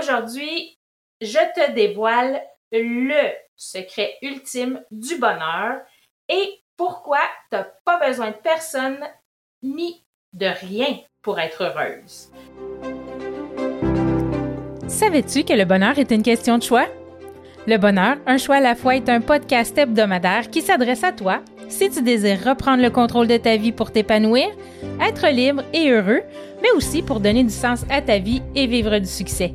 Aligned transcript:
Aujourd'hui, 0.00 0.78
je 1.20 1.38
te 1.54 1.72
dévoile 1.72 2.40
le 2.72 3.32
secret 3.54 4.14
ultime 4.22 4.80
du 4.90 5.16
bonheur 5.16 5.80
et 6.28 6.62
pourquoi 6.76 7.20
tu 7.50 7.56
n'as 7.56 7.66
pas 7.84 8.06
besoin 8.06 8.28
de 8.28 8.36
personne 8.42 8.98
ni 9.62 10.02
de 10.32 10.46
rien 10.46 11.00
pour 11.20 11.38
être 11.38 11.64
heureuse. 11.64 12.30
Savais-tu 14.88 15.44
que 15.44 15.52
le 15.52 15.66
bonheur 15.66 15.98
est 15.98 16.10
une 16.10 16.22
question 16.22 16.56
de 16.56 16.62
choix? 16.62 16.86
Le 17.66 17.76
bonheur, 17.76 18.16
un 18.26 18.38
choix 18.38 18.56
à 18.56 18.60
la 18.60 18.74
fois, 18.74 18.96
est 18.96 19.08
un 19.10 19.20
podcast 19.20 19.76
hebdomadaire 19.76 20.48
qui 20.50 20.62
s'adresse 20.62 21.04
à 21.04 21.12
toi 21.12 21.42
si 21.68 21.90
tu 21.90 22.02
désires 22.02 22.42
reprendre 22.42 22.82
le 22.82 22.90
contrôle 22.90 23.28
de 23.28 23.36
ta 23.36 23.56
vie 23.58 23.72
pour 23.72 23.92
t'épanouir, 23.92 24.48
être 25.00 25.28
libre 25.28 25.62
et 25.74 25.90
heureux, 25.90 26.22
mais 26.62 26.70
aussi 26.70 27.02
pour 27.02 27.20
donner 27.20 27.44
du 27.44 27.52
sens 27.52 27.84
à 27.90 28.00
ta 28.00 28.18
vie 28.18 28.42
et 28.54 28.66
vivre 28.66 28.98
du 28.98 29.06
succès. 29.06 29.54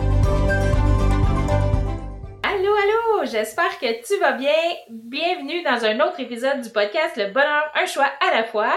J'espère 3.23 3.77
que 3.77 4.03
tu 4.03 4.17
vas 4.19 4.31
bien. 4.31 4.51
Bienvenue 4.89 5.61
dans 5.61 5.85
un 5.85 5.99
autre 5.99 6.19
épisode 6.19 6.61
du 6.61 6.69
podcast 6.71 7.15
Le 7.17 7.27
bonheur, 7.27 7.71
un 7.75 7.85
choix 7.85 8.09
à 8.19 8.35
la 8.35 8.43
fois. 8.43 8.73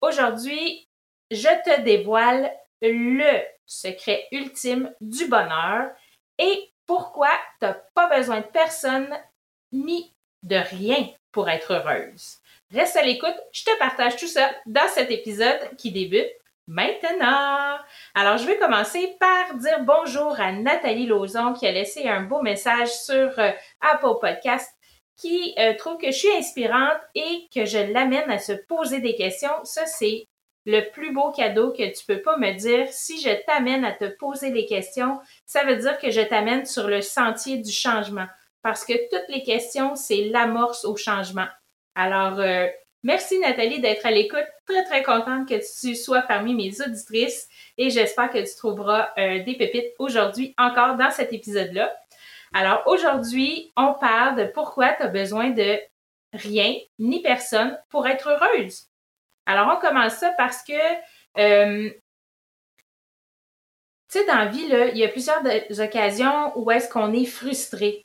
Aujourd'hui, 0.00 0.86
je 1.30 1.48
te 1.64 1.80
dévoile 1.80 2.52
le 2.82 3.40
secret 3.66 4.28
ultime 4.30 4.94
du 5.00 5.26
bonheur 5.26 5.90
et 6.38 6.70
pourquoi 6.86 7.30
tu 7.58 7.66
n'as 7.66 7.74
pas 7.94 8.16
besoin 8.16 8.38
de 8.38 8.46
personne 8.46 9.08
ni 9.72 10.12
de 10.44 10.56
rien 10.56 11.08
pour 11.32 11.48
être 11.48 11.72
heureuse. 11.72 12.38
Reste 12.72 12.96
à 12.96 13.02
l'écoute, 13.02 13.40
je 13.52 13.64
te 13.64 13.76
partage 13.78 14.16
tout 14.16 14.28
ça 14.28 14.50
dans 14.66 14.88
cet 14.88 15.10
épisode 15.10 15.76
qui 15.76 15.90
débute 15.90 16.30
maintenant. 16.70 17.78
Alors, 18.14 18.38
je 18.38 18.46
vais 18.46 18.56
commencer 18.56 19.16
par 19.18 19.56
dire 19.56 19.80
bonjour 19.80 20.38
à 20.40 20.52
Nathalie 20.52 21.06
Lauzon 21.06 21.52
qui 21.52 21.66
a 21.66 21.72
laissé 21.72 22.08
un 22.08 22.22
beau 22.22 22.42
message 22.42 22.88
sur 22.88 23.38
euh, 23.38 23.50
Apple 23.80 24.20
Podcast 24.20 24.72
qui 25.16 25.52
euh, 25.58 25.74
trouve 25.74 25.98
que 25.98 26.12
je 26.12 26.16
suis 26.16 26.36
inspirante 26.38 27.00
et 27.16 27.48
que 27.52 27.64
je 27.64 27.92
l'amène 27.92 28.30
à 28.30 28.38
se 28.38 28.52
poser 28.52 29.00
des 29.00 29.16
questions. 29.16 29.50
Ça, 29.64 29.84
c'est 29.84 30.28
le 30.64 30.88
plus 30.92 31.12
beau 31.12 31.32
cadeau 31.32 31.72
que 31.72 31.92
tu 31.92 32.06
peux 32.06 32.22
pas 32.22 32.38
me 32.38 32.52
dire. 32.52 32.86
Si 32.90 33.20
je 33.20 33.44
t'amène 33.46 33.84
à 33.84 33.92
te 33.92 34.06
poser 34.16 34.50
des 34.52 34.66
questions, 34.66 35.18
ça 35.46 35.64
veut 35.64 35.76
dire 35.76 35.98
que 35.98 36.10
je 36.10 36.20
t'amène 36.20 36.66
sur 36.66 36.86
le 36.86 37.00
sentier 37.00 37.58
du 37.58 37.72
changement. 37.72 38.26
Parce 38.62 38.84
que 38.84 38.92
toutes 39.10 39.28
les 39.28 39.42
questions, 39.42 39.96
c'est 39.96 40.26
l'amorce 40.26 40.84
au 40.84 40.96
changement. 40.96 41.48
Alors, 41.96 42.38
euh, 42.38 42.68
merci 43.02 43.38
Nathalie 43.38 43.80
d'être 43.80 44.06
à 44.06 44.10
l'écoute. 44.10 44.46
Très, 44.66 44.84
très 44.84 45.02
contente 45.02 45.48
que 45.48 45.60
tu 45.80 45.94
sois 45.94 46.22
parmi 46.22 46.54
mes 46.54 46.80
auditrices 46.80 47.48
et 47.76 47.90
j'espère 47.90 48.30
que 48.30 48.38
tu 48.38 48.56
trouveras 48.56 49.10
euh, 49.18 49.42
des 49.44 49.54
pépites 49.56 49.92
aujourd'hui 49.98 50.54
encore 50.58 50.96
dans 50.96 51.10
cet 51.10 51.32
épisode-là. 51.32 51.92
Alors, 52.52 52.82
aujourd'hui, 52.86 53.72
on 53.76 53.94
parle 53.94 54.36
de 54.36 54.44
pourquoi 54.44 54.92
tu 54.94 55.02
as 55.02 55.08
besoin 55.08 55.50
de 55.50 55.78
rien 56.32 56.74
ni 56.98 57.22
personne 57.22 57.78
pour 57.90 58.06
être 58.08 58.28
heureuse. 58.28 58.88
Alors, 59.46 59.76
on 59.76 59.80
commence 59.80 60.14
ça 60.14 60.32
parce 60.36 60.62
que, 60.62 60.72
euh, 61.38 61.90
tu 64.08 64.18
sais, 64.18 64.26
dans 64.26 64.38
la 64.38 64.46
vie, 64.46 64.64
il 64.92 64.98
y 64.98 65.04
a 65.04 65.08
plusieurs 65.08 65.42
occasions 65.80 66.52
où 66.56 66.70
est-ce 66.70 66.88
qu'on 66.88 67.12
est 67.12 67.24
frustré. 67.24 68.04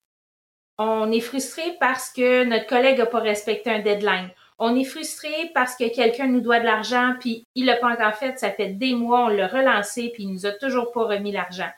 On 0.77 1.11
est 1.11 1.21
frustré 1.21 1.63
parce 1.79 2.11
que 2.11 2.43
notre 2.43 2.67
collègue 2.67 2.99
n'a 2.99 3.05
pas 3.05 3.19
respecté 3.19 3.71
un 3.71 3.79
deadline. 3.79 4.29
On 4.57 4.75
est 4.75 4.85
frustré 4.85 5.51
parce 5.53 5.75
que 5.75 5.93
quelqu'un 5.93 6.27
nous 6.27 6.39
doit 6.39 6.59
de 6.59 6.65
l'argent, 6.65 7.15
puis 7.19 7.45
il 7.55 7.65
l'a 7.65 7.75
pas 7.75 7.89
encore 7.89 8.15
fait, 8.15 8.39
ça 8.39 8.51
fait 8.51 8.69
des 8.69 8.93
mois, 8.93 9.25
on 9.25 9.27
l'a 9.27 9.47
relancé, 9.47 10.11
puis 10.13 10.23
il 10.23 10.31
nous 10.31 10.45
a 10.45 10.51
toujours 10.51 10.91
pas 10.91 11.03
remis 11.03 11.31
l'argent. 11.31 11.69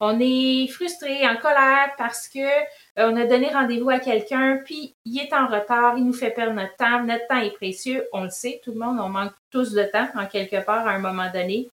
On 0.00 0.18
est 0.18 0.66
frustré, 0.66 1.28
en 1.28 1.36
colère 1.36 1.92
parce 1.96 2.26
que 2.26 2.40
euh, 2.40 2.64
on 2.98 3.16
a 3.16 3.24
donné 3.24 3.50
rendez-vous 3.50 3.90
à 3.90 4.00
quelqu'un, 4.00 4.60
puis 4.64 4.96
il 5.04 5.20
est 5.20 5.32
en 5.32 5.46
retard, 5.46 5.96
il 5.96 6.04
nous 6.04 6.12
fait 6.12 6.30
perdre 6.30 6.54
notre 6.54 6.74
temps. 6.74 7.04
Notre 7.04 7.26
temps 7.28 7.40
est 7.40 7.54
précieux, 7.54 8.08
on 8.12 8.24
le 8.24 8.30
sait, 8.30 8.60
tout 8.64 8.72
le 8.72 8.78
monde, 8.78 8.98
on 8.98 9.08
manque 9.08 9.32
tous 9.50 9.72
de 9.72 9.84
temps 9.84 10.08
en 10.16 10.26
quelque 10.26 10.64
part 10.64 10.88
à 10.88 10.90
un 10.90 10.98
moment 10.98 11.30
donné. 11.32 11.68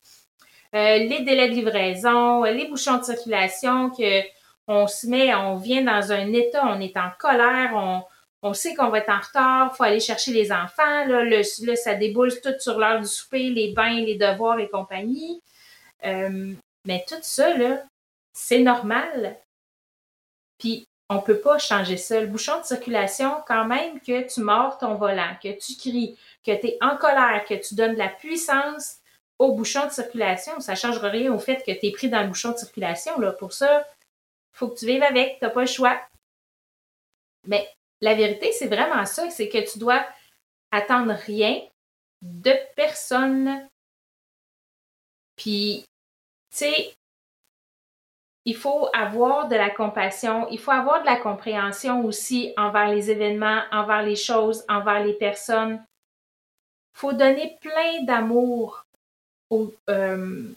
Euh, 0.76 0.98
les 0.98 1.22
délais 1.22 1.50
de 1.50 1.56
livraison, 1.56 2.44
les 2.44 2.68
bouchons 2.68 2.98
de 2.98 3.04
circulation, 3.04 3.90
que 3.90 4.22
on 4.68 4.86
se 4.86 5.08
met, 5.08 5.34
on 5.34 5.56
vient 5.56 5.82
dans 5.82 6.12
un 6.12 6.32
état, 6.32 6.68
on 6.68 6.80
est 6.80 6.96
en 6.98 7.10
colère, 7.18 7.72
on, 7.74 8.04
on 8.42 8.54
sait 8.54 8.74
qu'on 8.74 8.90
va 8.90 9.00
être 9.00 9.10
en 9.10 9.20
retard, 9.20 9.76
faut 9.76 9.84
aller 9.84 10.00
chercher 10.00 10.32
les 10.32 10.52
enfants, 10.52 11.06
là, 11.06 11.24
le, 11.24 11.44
ça 11.76 11.96
déboule 11.96 12.40
tout 12.42 12.54
sur 12.60 12.80
l'heure 12.80 13.02
du 13.02 13.08
souper, 13.08 13.50
les 13.50 13.74
bains, 13.74 14.00
les 14.02 14.16
devoirs 14.16 14.60
et 14.60 14.70
compagnie. 14.70 15.42
Euh, 16.06 16.54
mais 16.86 17.04
tout 17.08 17.16
ça, 17.22 17.56
là, 17.58 17.84
c'est 18.34 18.60
normal. 18.60 19.38
Puis 20.58 20.86
on 21.10 21.22
peut 21.22 21.40
pas 21.40 21.58
changer 21.58 21.98
ça. 21.98 22.22
Le 22.22 22.28
bouchon 22.28 22.60
de 22.60 22.66
circulation, 22.66 23.44
quand 23.48 23.66
même 23.66 24.00
que 24.00 24.32
tu 24.32 24.42
mords 24.42 24.78
ton 24.78 24.96
volant, 24.96 25.36
que 25.42 25.58
tu 25.58 25.76
cries, 25.76 26.18
que 26.46 26.60
tu 26.60 26.68
es 26.68 26.78
en 26.82 26.96
colère, 26.98 27.44
que 27.48 27.56
tu 27.56 27.76
donnes 27.76 27.94
de 27.94 28.00
la 28.00 28.10
puissance 28.10 28.98
au 29.40 29.54
bouchon 29.54 29.86
de 29.88 29.92
circulation, 29.92 30.60
ça 30.60 30.74
ne 30.74 30.78
changera 30.78 31.10
rien 31.10 31.34
au 31.34 31.40
fait 31.40 31.58
que 31.58 31.72
tu 31.72 31.88
es 31.88 31.92
pris 31.92 32.10
dans 32.10 32.22
le 32.22 32.28
bouchon 32.28 32.52
de 32.52 32.58
circulation. 32.58 33.20
Là. 33.20 33.32
Pour 33.32 33.54
ça, 33.54 33.88
faut 34.54 34.68
que 34.68 34.78
tu 34.78 34.86
vives 34.86 35.04
avec, 35.04 35.40
tu 35.40 35.46
n'as 35.46 35.52
pas 35.52 35.62
le 35.62 35.68
choix. 35.68 36.00
Mais 37.48 37.68
la 38.02 38.16
vérité, 38.16 38.52
c'est 38.52 38.68
vraiment 38.68 39.06
ça, 39.06 39.30
c'est 39.30 39.50
que 39.50 39.72
tu 39.72 39.80
dois 39.80 40.06
attendre 40.72 41.14
rien 41.14 41.62
de 42.22 42.54
personne. 42.76 43.68
Puis, 45.36 45.86
tu 46.52 46.58
sais, 46.58 46.94
il 48.46 48.56
faut 48.56 48.88
avoir 48.94 49.48
de 49.48 49.56
la 49.56 49.70
compassion, 49.70 50.48
il 50.50 50.60
faut 50.60 50.72
avoir 50.72 51.02
de 51.02 51.06
la 51.06 51.18
compréhension 51.18 52.04
aussi 52.06 52.54
envers 52.58 52.88
les 52.90 53.12
événements, 53.12 53.62
envers 53.72 54.02
les 54.02 54.16
choses, 54.16 54.64
envers 54.70 55.04
les 55.04 55.14
personnes. 55.14 55.84
Il 56.96 57.00
faut 57.00 57.14
donner 57.14 57.58
plein 57.62 58.04
d'amour 58.04 58.84
aux, 59.50 59.74
euh, 59.90 60.52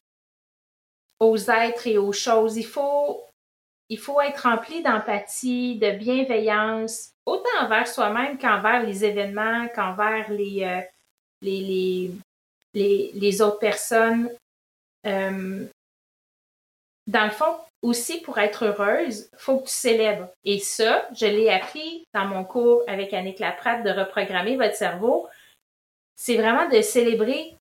aux, 1.20 1.36
êtres 1.50 1.86
et 1.86 1.98
aux 1.98 2.12
choses. 2.12 2.56
Il 2.56 2.66
faut, 2.66 3.24
il 3.92 3.98
faut 3.98 4.22
être 4.22 4.44
rempli 4.44 4.82
d'empathie, 4.82 5.78
de 5.78 5.91
bienveillance, 5.91 7.10
autant 7.26 7.60
envers 7.60 7.86
soi-même 7.86 8.38
qu'envers 8.38 8.82
les 8.82 9.04
événements, 9.04 9.69
qu'envers 9.69 10.30
les, 10.30 10.64
euh, 10.64 10.80
les, 11.42 12.10
les, 12.72 13.10
les, 13.12 13.42
autres 13.42 13.59
personnes. 13.59 14.30
Euh, 15.06 15.66
dans 17.06 17.24
le 17.24 17.30
fond, 17.33 17.54
aussi 17.83 18.22
pour 18.22 18.39
être 18.39 18.65
heureuse, 18.65 19.28
faut 19.36 19.59
que 19.59 19.66
tu 19.66 19.74
célèbres. 19.74 20.30
Et 20.42 20.59
ça, 20.59 21.06
je 21.15 21.27
l'ai 21.27 21.50
appris 21.50 22.06
dans 22.15 22.24
mon 22.24 22.44
cours 22.44 22.83
avec 22.89 23.12
Annick 23.12 23.41
Laprade 23.41 23.84
de 23.84 23.91
reprogrammer 23.91 24.56
votre 24.56 24.74
cerveau. 24.74 25.28
C'est 26.16 26.39
vraiment 26.39 26.66
de 26.66 26.80
célébrer 26.80 27.54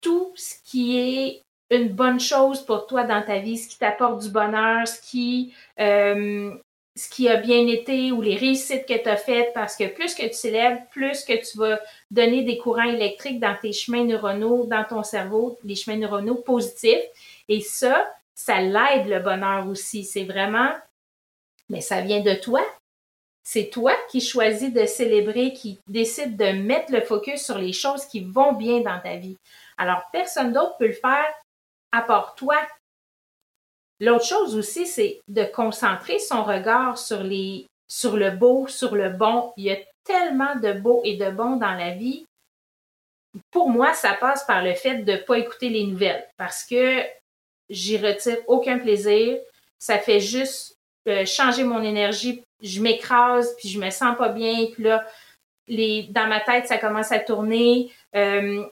tout 0.00 0.32
ce 0.36 0.54
qui 0.62 0.96
est 1.00 1.42
une 1.70 1.88
bonne 1.88 2.20
chose 2.20 2.64
pour 2.64 2.86
toi 2.86 3.04
dans 3.04 3.22
ta 3.22 3.38
vie, 3.38 3.58
ce 3.58 3.68
qui 3.68 3.78
t'apporte 3.78 4.22
du 4.22 4.30
bonheur, 4.30 4.86
ce 4.86 5.00
qui, 5.00 5.54
euh, 5.80 6.54
ce 6.94 7.08
qui 7.10 7.28
a 7.28 7.36
bien 7.36 7.66
été 7.66 8.12
ou 8.12 8.22
les 8.22 8.36
réussites 8.36 8.86
que 8.86 9.02
tu 9.02 9.08
as 9.08 9.16
faites, 9.16 9.52
parce 9.52 9.76
que 9.76 9.88
plus 9.88 10.14
que 10.14 10.26
tu 10.26 10.34
célèbres, 10.34 10.80
plus 10.90 11.24
que 11.24 11.34
tu 11.34 11.58
vas 11.58 11.78
donner 12.10 12.42
des 12.42 12.58
courants 12.58 12.84
électriques 12.84 13.40
dans 13.40 13.56
tes 13.60 13.72
chemins 13.72 14.04
neuronaux, 14.04 14.66
dans 14.66 14.84
ton 14.84 15.02
cerveau, 15.02 15.58
les 15.64 15.74
chemins 15.74 15.98
neuronaux 15.98 16.36
positifs. 16.36 17.04
Et 17.48 17.60
ça, 17.60 18.06
ça 18.34 18.60
l'aide 18.60 19.08
le 19.08 19.18
bonheur 19.18 19.66
aussi. 19.68 20.04
C'est 20.04 20.24
vraiment, 20.24 20.70
mais 21.68 21.80
ça 21.80 22.00
vient 22.00 22.20
de 22.20 22.34
toi. 22.34 22.64
C'est 23.42 23.70
toi 23.70 23.94
qui 24.10 24.20
choisis 24.20 24.72
de 24.72 24.86
célébrer, 24.86 25.52
qui 25.52 25.78
décide 25.86 26.36
de 26.36 26.46
mettre 26.46 26.92
le 26.92 27.00
focus 27.00 27.44
sur 27.44 27.58
les 27.58 27.72
choses 27.72 28.06
qui 28.06 28.20
vont 28.20 28.54
bien 28.54 28.80
dans 28.80 28.98
ta 29.00 29.16
vie. 29.16 29.36
Alors, 29.78 30.02
personne 30.12 30.52
d'autre 30.52 30.76
peut 30.78 30.88
le 30.88 30.92
faire 30.92 31.26
à 31.96 32.02
part 32.02 32.34
toi. 32.34 32.56
L'autre 34.00 34.26
chose 34.26 34.56
aussi, 34.56 34.86
c'est 34.86 35.20
de 35.28 35.44
concentrer 35.44 36.18
son 36.18 36.44
regard 36.44 36.98
sur 36.98 37.22
le 37.22 38.30
beau, 38.30 38.66
sur 38.66 38.94
le 38.94 39.10
bon. 39.10 39.52
Il 39.56 39.64
y 39.64 39.70
a 39.70 39.78
tellement 40.04 40.54
de 40.56 40.72
beau 40.72 41.00
et 41.04 41.16
de 41.16 41.30
bon 41.30 41.56
dans 41.56 41.72
la 41.72 41.92
vie. 41.92 42.26
Pour 43.50 43.70
moi, 43.70 43.94
ça 43.94 44.14
passe 44.14 44.44
par 44.44 44.62
le 44.62 44.74
fait 44.74 44.98
de 44.98 45.12
ne 45.12 45.16
pas 45.16 45.38
écouter 45.38 45.68
les 45.68 45.86
nouvelles 45.86 46.26
parce 46.36 46.64
que 46.64 47.02
j'y 47.68 47.98
retire 47.98 48.38
aucun 48.46 48.78
plaisir. 48.78 49.38
Ça 49.78 49.98
fait 49.98 50.20
juste 50.20 50.76
euh, 51.08 51.24
changer 51.24 51.64
mon 51.64 51.82
énergie. 51.82 52.42
Je 52.62 52.80
m'écrase, 52.80 53.54
puis 53.56 53.68
je 53.68 53.78
me 53.78 53.90
sens 53.90 54.16
pas 54.16 54.30
bien. 54.30 54.66
Puis 54.72 54.84
là, 54.84 55.06
dans 55.68 56.28
ma 56.28 56.40
tête, 56.40 56.66
ça 56.66 56.78
commence 56.78 57.12
à 57.12 57.18
tourner. 57.18 57.92
Euh, 58.14 58.64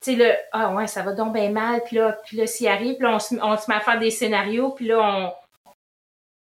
tu 0.00 0.12
sais, 0.12 0.16
là, 0.16 0.36
ah 0.52 0.74
ouais, 0.74 0.86
ça 0.86 1.02
va 1.02 1.12
donc 1.12 1.32
bien 1.32 1.50
mal. 1.50 1.82
Puis 1.84 1.96
là, 1.96 2.18
puis 2.24 2.36
là 2.36 2.46
s'il 2.46 2.68
arrive, 2.68 2.96
puis 2.96 3.04
là, 3.04 3.16
on 3.16 3.18
se, 3.18 3.34
met 3.34 3.74
à 3.74 3.80
faire 3.80 3.98
des 3.98 4.10
scénarios. 4.10 4.70
Puis 4.70 4.86
là, 4.86 5.00
on, 5.00 5.32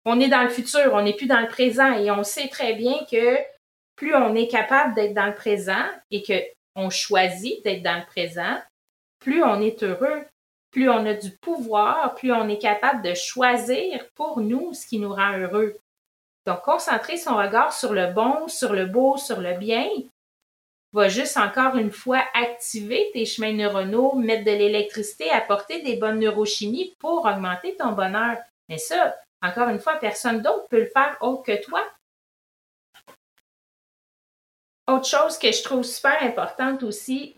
on 0.05 0.21
est 0.21 0.29
dans 0.29 0.43
le 0.43 0.49
futur, 0.49 0.93
on 0.93 1.03
n'est 1.03 1.15
plus 1.15 1.27
dans 1.27 1.41
le 1.41 1.49
présent. 1.49 1.93
Et 1.95 2.11
on 2.11 2.23
sait 2.23 2.49
très 2.49 2.75
bien 2.75 2.95
que 3.11 3.39
plus 3.97 4.15
on 4.15 4.35
est 4.35 4.49
capable 4.49 4.95
d'être 4.95 5.15
dans 5.15 5.27
le 5.27 5.35
présent 5.35 5.85
et 6.11 6.23
que 6.23 6.35
on 6.75 6.91
choisit 6.91 7.63
d'être 7.65 7.83
dans 7.83 7.99
le 7.99 8.07
présent, 8.07 8.59
plus 9.19 9.43
on 9.45 9.61
est 9.61 9.83
heureux, 9.83 10.25
plus 10.71 10.89
on 10.89 11.05
a 11.05 11.15
du 11.15 11.31
pouvoir, 11.37 12.15
plus 12.15 12.33
on 12.33 12.49
est 12.49 12.59
capable 12.59 13.03
de 13.03 13.15
choisir 13.15 14.05
pour 14.15 14.41
nous 14.41 14.73
ce 14.73 14.87
qui 14.87 14.99
nous 14.99 15.13
rend 15.13 15.37
heureux. 15.37 15.77
Donc, 16.47 16.63
concentrer 16.63 17.19
son 17.19 17.37
regard 17.37 17.73
sur 17.73 17.93
le 17.93 18.09
bon, 18.09 18.49
sur 18.49 18.73
le 18.73 18.87
beau, 18.87 19.17
sur 19.17 19.41
le 19.41 19.55
bien, 19.55 19.89
va 20.93 21.09
juste 21.09 21.37
encore 21.37 21.77
une 21.77 21.91
fois 21.91 22.23
activer 22.35 23.11
tes 23.13 23.25
chemins 23.25 23.53
neuronaux, 23.53 24.15
mettre 24.15 24.45
de 24.45 24.51
l'électricité, 24.51 25.31
apporter 25.31 25.83
des 25.83 25.97
bonnes 25.97 26.19
neurochimies 26.19 26.95
pour 26.99 27.25
augmenter 27.25 27.77
ton 27.77 27.93
bonheur. 27.93 28.37
Mais 28.69 28.79
ça, 28.79 29.17
encore 29.43 29.69
une 29.69 29.81
fois, 29.81 29.97
personne 29.97 30.43
d'autre 30.43 30.69
peut 30.69 30.81
le 30.81 30.91
faire 30.91 31.17
autre 31.21 31.43
que 31.43 31.63
toi. 31.63 31.83
Autre 34.87 35.07
chose 35.07 35.39
que 35.39 35.51
je 35.51 35.63
trouve 35.63 35.85
super 35.85 36.23
importante 36.23 36.83
aussi, 36.83 37.37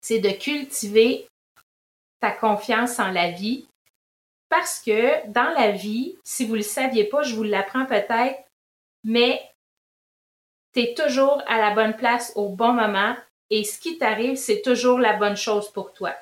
c'est 0.00 0.18
de 0.18 0.30
cultiver 0.30 1.28
ta 2.20 2.32
confiance 2.32 2.98
en 2.98 3.10
la 3.10 3.30
vie. 3.30 3.68
Parce 4.48 4.80
que 4.80 5.26
dans 5.28 5.50
la 5.50 5.72
vie, 5.72 6.16
si 6.24 6.44
vous 6.44 6.52
ne 6.52 6.58
le 6.58 6.62
saviez 6.62 7.04
pas, 7.04 7.22
je 7.22 7.34
vous 7.34 7.42
l'apprends 7.42 7.86
peut-être, 7.86 8.44
mais 9.04 9.42
tu 10.84 10.94
toujours 10.94 11.42
à 11.46 11.58
la 11.58 11.74
bonne 11.74 11.96
place 11.96 12.32
au 12.36 12.50
bon 12.50 12.72
moment 12.72 13.16
et 13.50 13.64
ce 13.64 13.78
qui 13.78 13.98
t'arrive, 13.98 14.36
c'est 14.36 14.62
toujours 14.62 14.98
la 14.98 15.14
bonne 15.14 15.36
chose 15.36 15.70
pour 15.70 15.92
toi. 15.92 16.14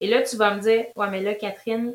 Et 0.00 0.08
là, 0.08 0.22
tu 0.22 0.36
vas 0.36 0.54
me 0.54 0.60
dire, 0.60 0.86
ouais, 0.96 1.10
mais 1.10 1.20
là, 1.20 1.34
Catherine, 1.34 1.94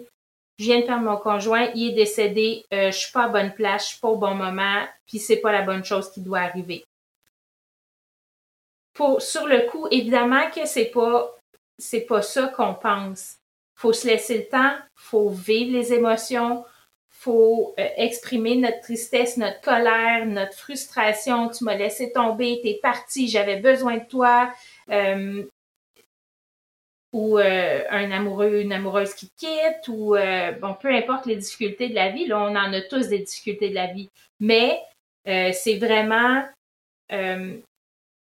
je 0.60 0.66
viens 0.66 0.82
de 0.82 0.86
perdre 0.86 1.04
mon 1.04 1.18
conjoint, 1.18 1.70
il 1.76 1.92
est 1.92 1.96
décédé, 1.96 2.66
euh, 2.74 2.92
je 2.92 2.98
suis 2.98 3.12
pas 3.12 3.26
à 3.26 3.30
bonne 3.30 3.54
place, 3.54 3.86
je 3.86 3.90
suis 3.92 4.00
pas 4.00 4.10
au 4.10 4.18
bon 4.18 4.34
moment, 4.34 4.86
puis 5.06 5.20
c'est 5.20 5.38
pas 5.38 5.52
la 5.52 5.62
bonne 5.62 5.84
chose 5.84 6.12
qui 6.12 6.22
doit 6.22 6.40
arriver. 6.40 6.84
Pour, 8.94 9.22
sur 9.22 9.46
le 9.46 9.70
coup, 9.70 9.88
évidemment 9.92 10.50
que 10.50 10.66
c'est 10.66 10.86
pas 10.86 11.34
c'est 11.80 12.02
pas 12.02 12.22
ça 12.22 12.48
qu'on 12.48 12.74
pense. 12.74 13.38
Faut 13.76 13.94
se 13.94 14.08
laisser 14.08 14.40
le 14.40 14.48
temps, 14.48 14.76
faut 14.96 15.30
vivre 15.30 15.72
les 15.72 15.94
émotions, 15.94 16.66
faut 17.28 17.76
euh, 17.78 17.88
exprimer 17.98 18.56
notre 18.56 18.80
tristesse, 18.80 19.36
notre 19.36 19.60
colère, 19.60 20.26
notre 20.26 20.54
frustration. 20.54 21.50
Tu 21.50 21.66
m'as 21.66 21.76
laissé 21.76 22.14
tomber, 22.14 22.62
t'es 22.64 22.80
parti, 22.82 23.28
j'avais 23.28 23.58
besoin 23.58 23.98
de 23.98 24.06
toi. 24.06 24.50
Euh, 24.90 25.44
ou 27.12 27.38
euh, 27.38 27.84
un 27.90 28.12
amoureux, 28.12 28.62
une 28.62 28.72
amoureuse 28.72 29.14
qui 29.14 29.30
quitte, 29.38 29.88
ou 29.88 30.16
bon, 30.62 30.76
peu 30.80 30.94
importe 30.94 31.26
les 31.26 31.36
difficultés 31.38 31.90
de 31.90 31.96
la 31.96 32.10
vie, 32.10 32.28
là, 32.28 32.40
on 32.40 32.56
en 32.56 32.74
a 32.74 32.82
tous 32.82 33.08
des 33.08 33.20
difficultés 33.20 33.70
de 33.70 33.76
la 33.76 33.88
vie. 33.88 34.10
Mais 34.40 34.80
c'est 35.26 35.78
vraiment 35.78 36.44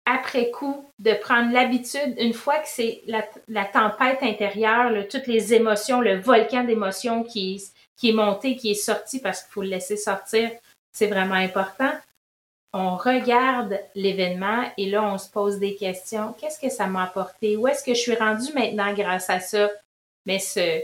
après 0.05 0.49
coup, 0.49 0.85
de 0.99 1.13
prendre 1.13 1.53
l'habitude, 1.53 2.15
une 2.17 2.33
fois 2.33 2.57
que 2.59 2.67
c'est 2.67 3.01
la, 3.07 3.65
tempête 3.65 4.23
intérieure, 4.23 4.91
toutes 5.09 5.27
les 5.27 5.53
émotions, 5.53 6.01
le 6.01 6.19
volcan 6.19 6.63
d'émotions 6.63 7.23
qui, 7.23 7.63
qui 7.97 8.09
est 8.09 8.13
monté, 8.13 8.55
qui 8.55 8.71
est 8.71 8.75
sorti 8.75 9.19
parce 9.19 9.43
qu'il 9.43 9.51
faut 9.51 9.61
le 9.61 9.69
laisser 9.69 9.97
sortir, 9.97 10.51
c'est 10.91 11.07
vraiment 11.07 11.35
important. 11.35 11.91
On 12.73 12.95
regarde 12.95 13.79
l'événement 13.95 14.71
et 14.77 14.89
là, 14.89 15.03
on 15.03 15.17
se 15.17 15.29
pose 15.29 15.59
des 15.59 15.75
questions. 15.75 16.33
Qu'est-ce 16.33 16.59
que 16.59 16.69
ça 16.69 16.87
m'a 16.87 17.03
apporté? 17.03 17.57
Où 17.57 17.67
est-ce 17.67 17.83
que 17.83 17.93
je 17.93 17.99
suis 17.99 18.15
rendue 18.15 18.53
maintenant 18.53 18.93
grâce 18.93 19.29
à 19.29 19.39
ça? 19.39 19.69
Mais 20.25 20.39
ce, 20.39 20.81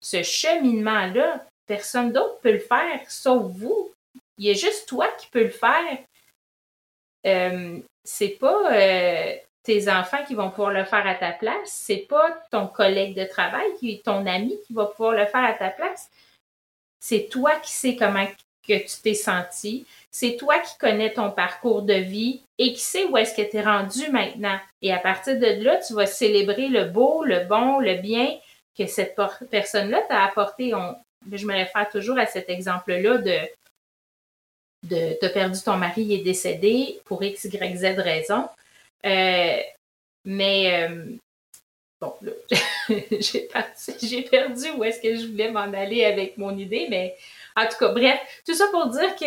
ce 0.00 0.22
cheminement-là, 0.22 1.44
personne 1.66 2.12
d'autre 2.12 2.38
peut 2.40 2.52
le 2.52 2.58
faire 2.58 3.00
sauf 3.08 3.50
vous. 3.52 3.92
Il 4.38 4.46
y 4.46 4.50
a 4.50 4.54
juste 4.54 4.88
toi 4.88 5.08
qui 5.18 5.28
peux 5.28 5.44
le 5.44 5.50
faire. 5.50 5.98
Euh, 7.26 7.78
c'est 8.04 8.36
pas 8.40 8.72
euh, 8.72 9.34
tes 9.62 9.90
enfants 9.90 10.24
qui 10.26 10.34
vont 10.34 10.50
pouvoir 10.50 10.72
le 10.72 10.84
faire 10.84 11.06
à 11.06 11.14
ta 11.14 11.32
place, 11.32 11.68
c'est 11.68 12.06
pas 12.08 12.30
ton 12.50 12.66
collègue 12.66 13.14
de 13.14 13.24
travail, 13.24 14.00
ton 14.04 14.26
ami 14.26 14.56
qui 14.66 14.72
va 14.72 14.86
pouvoir 14.86 15.12
le 15.12 15.26
faire 15.26 15.44
à 15.44 15.52
ta 15.52 15.68
place. 15.68 16.10
C'est 17.00 17.28
toi 17.30 17.56
qui 17.56 17.72
sais 17.72 17.96
comment 17.96 18.26
que 18.68 18.78
tu 18.78 19.00
t'es 19.02 19.14
senti, 19.14 19.86
c'est 20.10 20.36
toi 20.36 20.58
qui 20.58 20.76
connais 20.78 21.12
ton 21.12 21.30
parcours 21.30 21.82
de 21.82 21.94
vie 21.94 22.42
et 22.58 22.72
qui 22.72 22.80
sais 22.80 23.04
où 23.06 23.16
est-ce 23.16 23.34
que 23.34 23.48
tu 23.48 23.56
es 23.56 23.62
rendu 23.62 24.08
maintenant. 24.10 24.58
Et 24.82 24.92
à 24.92 24.98
partir 24.98 25.38
de 25.38 25.62
là, 25.64 25.78
tu 25.78 25.94
vas 25.94 26.06
célébrer 26.06 26.68
le 26.68 26.84
beau, 26.84 27.24
le 27.24 27.44
bon, 27.44 27.80
le 27.80 27.94
bien 27.94 28.38
que 28.76 28.86
cette 28.86 29.18
personne-là 29.50 30.02
t'a 30.08 30.24
apporté. 30.24 30.72
je 31.32 31.46
me 31.46 31.52
réfère 31.54 31.88
toujours 31.90 32.18
à 32.18 32.26
cet 32.26 32.48
exemple-là 32.48 33.18
de 33.18 33.38
de 34.88 35.16
t'as 35.20 35.28
perdu 35.28 35.60
ton 35.60 35.76
mari, 35.76 36.02
il 36.02 36.12
est 36.12 36.24
décédé 36.24 37.00
pour 37.04 37.22
X, 37.22 37.44
Y, 37.44 37.76
Z 37.76 37.98
raison. 37.98 38.48
Euh, 39.04 39.58
mais 40.24 40.88
euh, 40.88 41.16
bon, 42.00 42.14
j'ai 42.90 44.22
perdu 44.22 44.70
où 44.76 44.84
est-ce 44.84 45.00
que 45.00 45.16
je 45.16 45.26
voulais 45.28 45.50
m'en 45.50 45.60
aller 45.60 46.04
avec 46.04 46.36
mon 46.38 46.56
idée, 46.56 46.86
mais 46.90 47.16
en 47.56 47.66
tout 47.66 47.76
cas, 47.78 47.88
bref, 47.88 48.18
tout 48.46 48.54
ça 48.54 48.66
pour 48.70 48.88
dire 48.88 49.14
que 49.16 49.24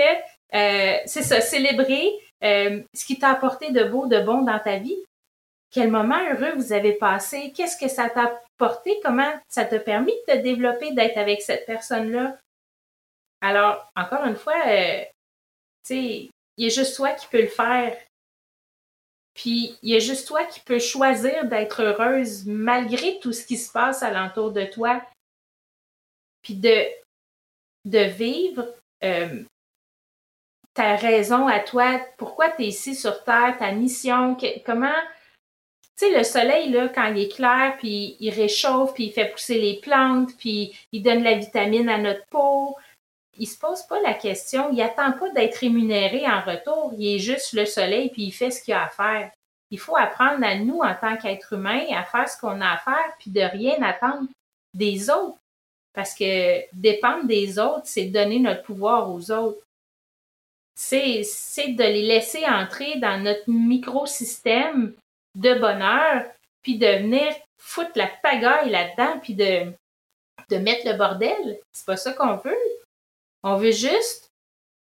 euh, 0.55 0.97
c'est 1.05 1.23
ça, 1.23 1.41
célébrer 1.41 2.11
ce 2.41 3.05
qui 3.05 3.17
t'a 3.17 3.29
apporté 3.29 3.71
de 3.71 3.83
beau, 3.85 4.07
de 4.07 4.19
bon 4.19 4.41
dans 4.41 4.59
ta 4.59 4.77
vie. 4.77 4.97
Quel 5.71 5.89
moment 5.89 6.19
heureux 6.29 6.53
vous 6.55 6.73
avez 6.73 6.93
passé? 6.93 7.51
Qu'est-ce 7.55 7.77
que 7.77 7.87
ça 7.87 8.09
t'a 8.09 8.37
apporté? 8.59 8.99
Comment 9.03 9.31
ça 9.47 9.65
t'a 9.65 9.79
permis 9.79 10.13
de 10.27 10.33
te 10.33 10.37
développer, 10.39 10.91
d'être 10.91 11.17
avec 11.17 11.41
cette 11.41 11.65
personne-là? 11.65 12.37
Alors, 13.41 13.89
encore 13.95 14.25
une 14.25 14.35
fois, 14.35 14.53
sais, 15.83 16.29
il 16.57 16.63
y 16.63 16.65
a 16.65 16.69
juste 16.69 16.95
toi 16.95 17.11
qui 17.11 17.27
peux 17.27 17.41
le 17.41 17.47
faire. 17.47 17.95
Puis 19.33 19.77
il 19.81 19.89
y 19.89 19.95
a 19.95 19.99
juste 19.99 20.27
toi 20.27 20.45
qui 20.45 20.59
peux 20.59 20.79
choisir 20.79 21.45
d'être 21.45 21.81
heureuse 21.81 22.45
malgré 22.45 23.19
tout 23.19 23.33
ce 23.33 23.45
qui 23.45 23.57
se 23.57 23.71
passe 23.71 24.03
alentour 24.03 24.51
de 24.51 24.65
toi. 24.65 25.01
Puis 26.41 26.55
de, 26.55 26.85
vivre 27.85 28.67
euh, 29.03 29.43
ta 30.73 30.95
raison 30.95 31.47
à 31.47 31.59
toi, 31.59 31.99
pourquoi 32.17 32.49
tu 32.51 32.63
es 32.63 32.67
ici 32.67 32.95
sur 32.95 33.23
Terre, 33.23 33.55
ta 33.57 33.71
mission, 33.71 34.37
comment. 34.65 34.89
Tu 35.95 36.07
sais, 36.07 36.17
le 36.17 36.23
soleil, 36.23 36.71
là, 36.71 36.89
quand 36.89 37.13
il 37.13 37.23
est 37.23 37.35
clair, 37.35 37.75
puis 37.77 38.17
il 38.19 38.31
réchauffe, 38.31 38.95
puis 38.95 39.05
il 39.05 39.13
fait 39.13 39.29
pousser 39.29 39.59
les 39.59 39.79
plantes, 39.79 40.35
puis 40.37 40.75
il 40.91 41.03
donne 41.03 41.23
la 41.23 41.35
vitamine 41.35 41.87
à 41.87 41.99
notre 41.99 42.25
peau, 42.27 42.75
il 43.37 43.47
se 43.47 43.57
pose 43.57 43.83
pas 43.83 43.99
la 44.01 44.13
question, 44.13 44.69
il 44.71 44.81
attend 44.81 45.11
pas 45.13 45.29
d'être 45.31 45.57
rémunéré 45.57 46.25
en 46.27 46.41
retour, 46.41 46.93
il 46.97 47.15
est 47.15 47.19
juste 47.19 47.53
le 47.53 47.65
soleil 47.65 48.09
puis 48.09 48.23
il 48.23 48.31
fait 48.31 48.51
ce 48.51 48.61
qu'il 48.61 48.73
a 48.73 48.85
à 48.85 48.89
faire. 48.89 49.31
Il 49.71 49.79
faut 49.79 49.97
apprendre 49.97 50.45
à 50.45 50.55
nous 50.55 50.79
en 50.79 50.93
tant 50.93 51.17
qu'être 51.17 51.53
humain 51.53 51.85
à 51.91 52.03
faire 52.03 52.29
ce 52.29 52.39
qu'on 52.39 52.61
a 52.61 52.73
à 52.73 52.77
faire 52.77 53.13
puis 53.19 53.31
de 53.31 53.41
rien 53.41 53.81
attendre 53.81 54.27
des 54.73 55.09
autres. 55.09 55.37
Parce 55.93 56.15
que 56.15 56.63
dépendre 56.73 57.25
des 57.25 57.59
autres, 57.59 57.85
c'est 57.85 58.05
donner 58.05 58.39
notre 58.39 58.63
pouvoir 58.63 59.11
aux 59.11 59.31
autres. 59.31 59.63
C'est, 60.75 61.21
de 61.21 61.83
les 61.83 62.01
laisser 62.01 62.45
entrer 62.45 62.97
dans 62.97 63.21
notre 63.21 63.47
microsystème 63.47 64.93
de 65.35 65.53
bonheur, 65.53 66.25
puis 66.63 66.77
de 66.79 66.87
venir 66.87 67.33
foutre 67.57 67.91
la 67.95 68.07
pagaille 68.07 68.71
là-dedans, 68.71 69.19
puis 69.21 69.35
de, 69.35 69.71
de 70.49 70.57
mettre 70.57 70.87
le 70.87 70.97
bordel. 70.97 71.59
C'est 71.71 71.85
pas 71.85 71.97
ça 71.97 72.13
qu'on 72.13 72.37
veut. 72.37 72.57
On 73.43 73.57
veut 73.57 73.71
juste 73.71 74.31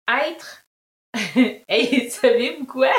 être. 0.08 0.66
hey, 1.68 2.10
savez-vous 2.10 2.66
quoi? 2.66 2.90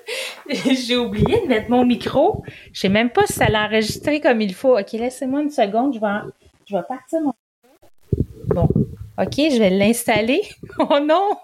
J'ai 0.48 0.96
oublié 0.96 1.42
de 1.42 1.46
mettre 1.46 1.70
mon 1.70 1.84
micro. 1.84 2.42
Je 2.72 2.80
sais 2.80 2.88
même 2.88 3.10
pas 3.10 3.26
si 3.26 3.34
ça 3.34 3.48
l'a 3.48 3.66
enregistré 3.66 4.20
comme 4.20 4.40
il 4.40 4.54
faut. 4.54 4.78
Ok, 4.78 4.92
laissez-moi 4.92 5.42
une 5.42 5.50
seconde. 5.50 5.94
Je 5.94 6.00
vais, 6.00 6.32
je 6.66 6.76
vais 6.76 6.82
partir 6.88 7.20
mon. 7.20 7.34
Bon. 8.46 8.68
OK, 9.16 9.34
je 9.36 9.58
vais 9.58 9.70
l'installer. 9.70 10.42
Oh 10.78 10.98
non! 11.00 11.36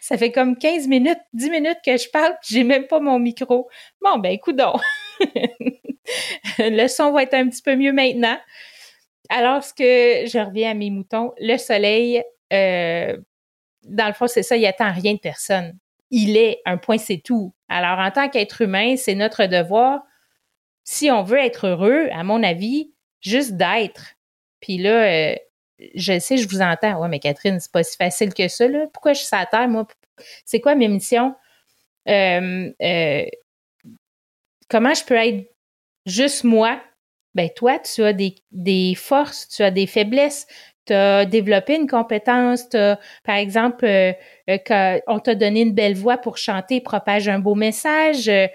ça 0.00 0.16
fait 0.16 0.32
comme 0.32 0.56
15 0.56 0.88
minutes, 0.88 1.20
10 1.32 1.50
minutes 1.50 1.78
que 1.84 1.96
je 1.96 2.10
parle, 2.10 2.34
j'ai 2.42 2.64
même 2.64 2.86
pas 2.86 2.98
mon 2.98 3.20
micro. 3.20 3.68
Bon, 4.00 4.18
ben, 4.18 4.32
écoute 4.32 4.56
donc. 4.56 4.80
le 6.58 6.88
son 6.88 7.12
va 7.12 7.22
être 7.22 7.34
un 7.34 7.48
petit 7.48 7.62
peu 7.62 7.76
mieux 7.76 7.92
maintenant. 7.92 8.36
Alors 9.28 9.62
que 9.76 10.24
je 10.26 10.44
reviens 10.44 10.72
à 10.72 10.74
mes 10.74 10.90
moutons, 10.90 11.32
le 11.38 11.56
soleil, 11.56 12.24
euh, 12.52 13.16
dans 13.84 14.06
le 14.06 14.12
fond, 14.12 14.26
c'est 14.26 14.42
ça, 14.42 14.56
il 14.56 14.66
attend 14.66 14.92
rien 14.92 15.14
de 15.14 15.18
personne. 15.18 15.78
Il 16.10 16.36
est, 16.36 16.60
un 16.64 16.78
point, 16.78 16.98
c'est 16.98 17.22
tout. 17.22 17.54
Alors, 17.68 17.98
en 17.98 18.10
tant 18.10 18.28
qu'être 18.28 18.62
humain, 18.62 18.96
c'est 18.96 19.14
notre 19.14 19.46
devoir, 19.46 20.02
si 20.84 21.10
on 21.10 21.22
veut 21.22 21.38
être 21.38 21.66
heureux, 21.66 22.08
à 22.12 22.24
mon 22.24 22.42
avis, 22.42 22.92
juste 23.20 23.52
d'être. 23.52 24.14
Puis 24.60 24.78
là, 24.78 25.32
euh, 25.32 25.36
je 25.94 26.18
sais, 26.18 26.38
je 26.38 26.48
vous 26.48 26.62
entends. 26.62 27.00
Ouais, 27.00 27.08
mais 27.08 27.20
Catherine, 27.20 27.60
c'est 27.60 27.72
pas 27.72 27.82
si 27.82 27.96
facile 27.96 28.32
que 28.32 28.48
ça, 28.48 28.66
là. 28.66 28.86
Pourquoi 28.92 29.12
je 29.12 29.20
suis 29.20 29.36
à 29.36 29.46
terre, 29.46 29.68
moi? 29.68 29.86
C'est 30.44 30.60
quoi 30.60 30.74
mes 30.74 30.88
missions? 30.88 31.34
Euh, 32.08 32.70
comment 34.68 34.94
je 34.94 35.04
peux 35.04 35.14
être 35.14 35.54
juste 36.06 36.44
moi? 36.44 36.80
Ben, 37.34 37.50
toi, 37.54 37.78
tu 37.78 38.02
as 38.02 38.12
des, 38.12 38.34
des 38.50 38.94
forces, 38.94 39.46
tu 39.48 39.62
as 39.62 39.70
des 39.70 39.86
faiblesses, 39.86 40.46
as 40.92 41.24
développé 41.24 41.76
une 41.76 41.86
compétence, 41.86 42.68
par 42.68 43.36
exemple, 43.36 43.84
euh, 43.84 44.12
on 45.06 45.18
t'a 45.18 45.34
donné 45.34 45.62
une 45.62 45.72
belle 45.72 45.94
voix 45.94 46.18
pour 46.18 46.36
chanter, 46.36 46.80
propage 46.80 47.28
un 47.28 47.38
beau 47.38 47.54
message, 47.54 48.28
euh, 48.28 48.48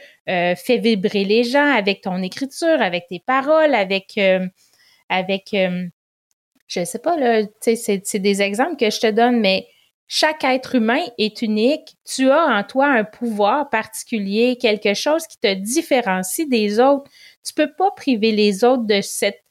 fais 0.56 0.78
vibrer 0.78 1.24
les 1.24 1.44
gens 1.44 1.74
avec 1.74 2.02
ton 2.02 2.22
écriture, 2.22 2.82
avec 2.82 3.08
tes 3.08 3.20
paroles, 3.20 3.74
avec, 3.74 4.20
avec 5.10 5.56
je 6.74 6.84
sais 6.84 7.00
pas, 7.00 7.18
là, 7.18 7.42
c'est 7.62 8.20
des 8.20 8.42
exemples 8.42 8.78
que 8.78 8.90
je 8.90 9.00
te 9.00 9.12
donne, 9.12 9.40
mais 9.40 9.68
chaque 10.08 10.44
être 10.44 10.76
humain 10.76 11.04
est 11.18 11.42
unique. 11.42 11.96
Tu 12.06 12.30
as 12.30 12.46
en 12.46 12.64
toi 12.64 12.88
un 12.88 13.04
pouvoir 13.04 13.70
particulier, 13.70 14.58
quelque 14.60 14.94
chose 14.94 15.26
qui 15.28 15.38
te 15.40 15.54
différencie 15.54 16.48
des 16.48 16.80
autres. 16.80 17.10
Tu 17.44 17.54
peux 17.54 17.74
pas 17.78 17.92
priver 17.92 18.32
les 18.32 18.64
autres 18.64 18.86
de 18.86 19.02
cette, 19.02 19.44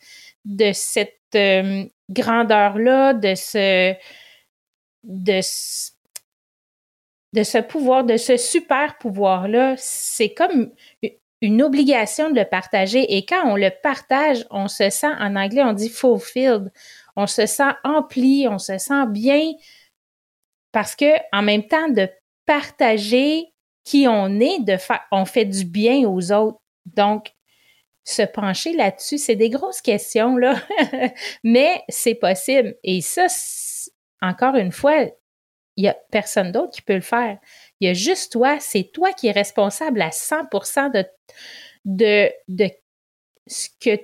de 0.44 0.70
cette 0.72 1.18
euh, 1.34 1.84
grandeur-là, 2.10 3.14
de 3.14 3.34
ce, 3.34 3.94
de, 5.04 5.40
de 7.32 7.42
ce 7.42 7.58
pouvoir, 7.58 8.04
de 8.04 8.16
ce 8.16 8.36
super 8.36 8.98
pouvoir-là. 8.98 9.74
C'est 9.78 10.34
comme 10.34 10.70
une 11.40 11.62
obligation 11.62 12.30
de 12.30 12.38
le 12.38 12.44
partager. 12.44 13.16
Et 13.16 13.24
quand 13.24 13.46
on 13.46 13.56
le 13.56 13.70
partage, 13.82 14.46
on 14.50 14.68
se 14.68 14.90
sent, 14.90 15.12
en 15.18 15.36
anglais, 15.36 15.62
on 15.62 15.72
dit 15.72 15.88
fulfilled 15.88 16.70
on 17.16 17.26
se 17.26 17.46
sent 17.46 17.72
empli, 17.84 18.46
on 18.48 18.58
se 18.58 18.78
sent 18.78 19.06
bien 19.08 19.52
parce 20.72 20.96
que 20.96 21.14
en 21.32 21.42
même 21.42 21.66
temps 21.66 21.88
de 21.88 22.08
partager 22.46 23.52
qui 23.84 24.06
on 24.08 24.40
est, 24.40 24.60
de 24.60 24.76
on 25.10 25.24
fait 25.24 25.44
du 25.44 25.64
bien 25.64 26.08
aux 26.08 26.32
autres. 26.32 26.58
Donc, 26.86 27.32
se 28.04 28.22
pencher 28.22 28.72
là-dessus, 28.72 29.18
c'est 29.18 29.36
des 29.36 29.50
grosses 29.50 29.80
questions, 29.80 30.36
là, 30.36 30.56
mais 31.44 31.82
c'est 31.88 32.14
possible. 32.14 32.74
Et 32.82 33.00
ça, 33.00 33.26
encore 34.20 34.56
une 34.56 34.72
fois, 34.72 35.06
il 35.76 35.82
n'y 35.84 35.88
a 35.88 35.96
personne 36.10 36.52
d'autre 36.52 36.72
qui 36.72 36.82
peut 36.82 36.94
le 36.94 37.00
faire. 37.00 37.38
Il 37.80 37.86
y 37.86 37.90
a 37.90 37.94
juste 37.94 38.32
toi, 38.32 38.58
c'est 38.60 38.90
toi 38.92 39.12
qui 39.12 39.28
es 39.28 39.32
responsable 39.32 40.02
à 40.02 40.10
100% 40.10 40.92
de, 40.92 41.04
de, 41.84 42.30
de 42.48 42.70
ce 43.46 43.68
que, 43.80 44.00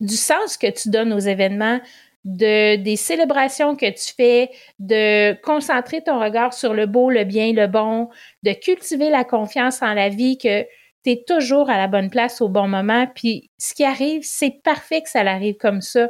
du 0.00 0.16
sens 0.16 0.56
que 0.56 0.70
tu 0.70 0.90
donnes 0.90 1.12
aux 1.12 1.18
événements, 1.18 1.80
de 2.24 2.76
des 2.76 2.96
célébrations 2.96 3.74
que 3.74 3.90
tu 3.90 4.14
fais, 4.14 4.50
de 4.78 5.34
concentrer 5.42 6.02
ton 6.02 6.20
regard 6.20 6.54
sur 6.54 6.72
le 6.72 6.86
beau, 6.86 7.10
le 7.10 7.24
bien, 7.24 7.52
le 7.52 7.66
bon, 7.66 8.08
de 8.42 8.52
cultiver 8.52 9.10
la 9.10 9.24
confiance 9.24 9.82
en 9.82 9.94
la 9.94 10.08
vie 10.08 10.38
que 10.38 10.64
tu 11.04 11.10
es 11.10 11.24
toujours 11.26 11.70
à 11.70 11.76
la 11.76 11.88
bonne 11.88 12.10
place 12.10 12.40
au 12.40 12.48
bon 12.48 12.68
moment. 12.68 13.06
Puis 13.14 13.50
ce 13.58 13.74
qui 13.74 13.84
arrive, 13.84 14.22
c'est 14.24 14.62
parfait 14.62 15.02
que 15.02 15.08
ça 15.08 15.20
arrive 15.20 15.56
comme 15.56 15.80
ça. 15.80 16.08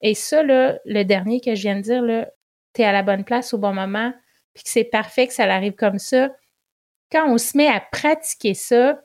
Et 0.00 0.14
ça, 0.14 0.42
le 0.42 1.02
dernier 1.02 1.40
que 1.40 1.54
je 1.54 1.62
viens 1.62 1.76
de 1.76 1.80
dire, 1.80 2.26
tu 2.74 2.82
es 2.82 2.84
à 2.84 2.92
la 2.92 3.02
bonne 3.02 3.24
place 3.24 3.54
au 3.54 3.58
bon 3.58 3.72
moment, 3.72 4.12
puis 4.52 4.64
que 4.64 4.70
c'est 4.70 4.84
parfait 4.84 5.26
que 5.26 5.32
ça 5.32 5.44
arrive 5.44 5.74
comme 5.74 5.98
ça. 5.98 6.30
Quand 7.10 7.30
on 7.30 7.38
se 7.38 7.56
met 7.56 7.68
à 7.68 7.80
pratiquer 7.80 8.54
ça, 8.54 9.00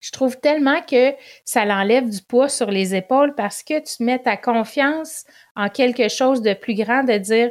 je 0.00 0.10
trouve 0.12 0.38
tellement 0.38 0.82
que 0.82 1.14
ça 1.44 1.64
l'enlève 1.64 2.08
du 2.08 2.22
poids 2.22 2.48
sur 2.48 2.70
les 2.70 2.94
épaules 2.94 3.34
parce 3.34 3.62
que 3.62 3.80
tu 3.80 4.04
mets 4.04 4.18
ta 4.18 4.36
confiance 4.36 5.24
en 5.56 5.68
quelque 5.68 6.08
chose 6.08 6.42
de 6.42 6.54
plus 6.54 6.74
grand, 6.74 7.02
de 7.02 7.18
dire, 7.18 7.50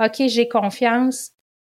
OK, 0.00 0.22
j'ai 0.26 0.48
confiance, 0.48 1.30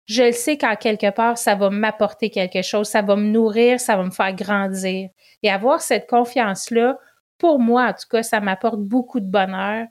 je 0.09 0.23
le 0.23 0.33
sais 0.33 0.57
qu'en 0.57 0.75
quelque 0.75 1.11
part, 1.11 1.37
ça 1.37 1.55
va 1.55 1.69
m'apporter 1.69 2.31
quelque 2.31 2.62
chose, 2.62 2.88
ça 2.88 3.03
va 3.03 3.15
me 3.15 3.27
nourrir, 3.27 3.79
ça 3.79 3.97
va 3.97 4.05
me 4.05 4.11
faire 4.11 4.35
grandir. 4.35 5.11
Et 5.43 5.50
avoir 5.50 5.83
cette 5.83 6.09
confiance-là, 6.09 6.99
pour 7.37 7.61
moi, 7.61 7.88
en 7.88 7.93
tout 7.93 8.09
cas, 8.11 8.23
ça 8.23 8.41
m'apporte 8.41 8.81
beaucoup 8.81 9.21
de 9.21 9.31
bonheur, 9.31 9.87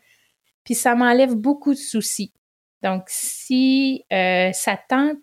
puis 0.63 0.73
ça 0.73 0.95
m'enlève 0.95 1.35
beaucoup 1.35 1.73
de 1.73 1.79
soucis. 1.79 2.33
Donc, 2.81 3.03
si 3.07 4.05
euh, 4.11 4.51
ça 4.53 4.77
tente 4.89 5.19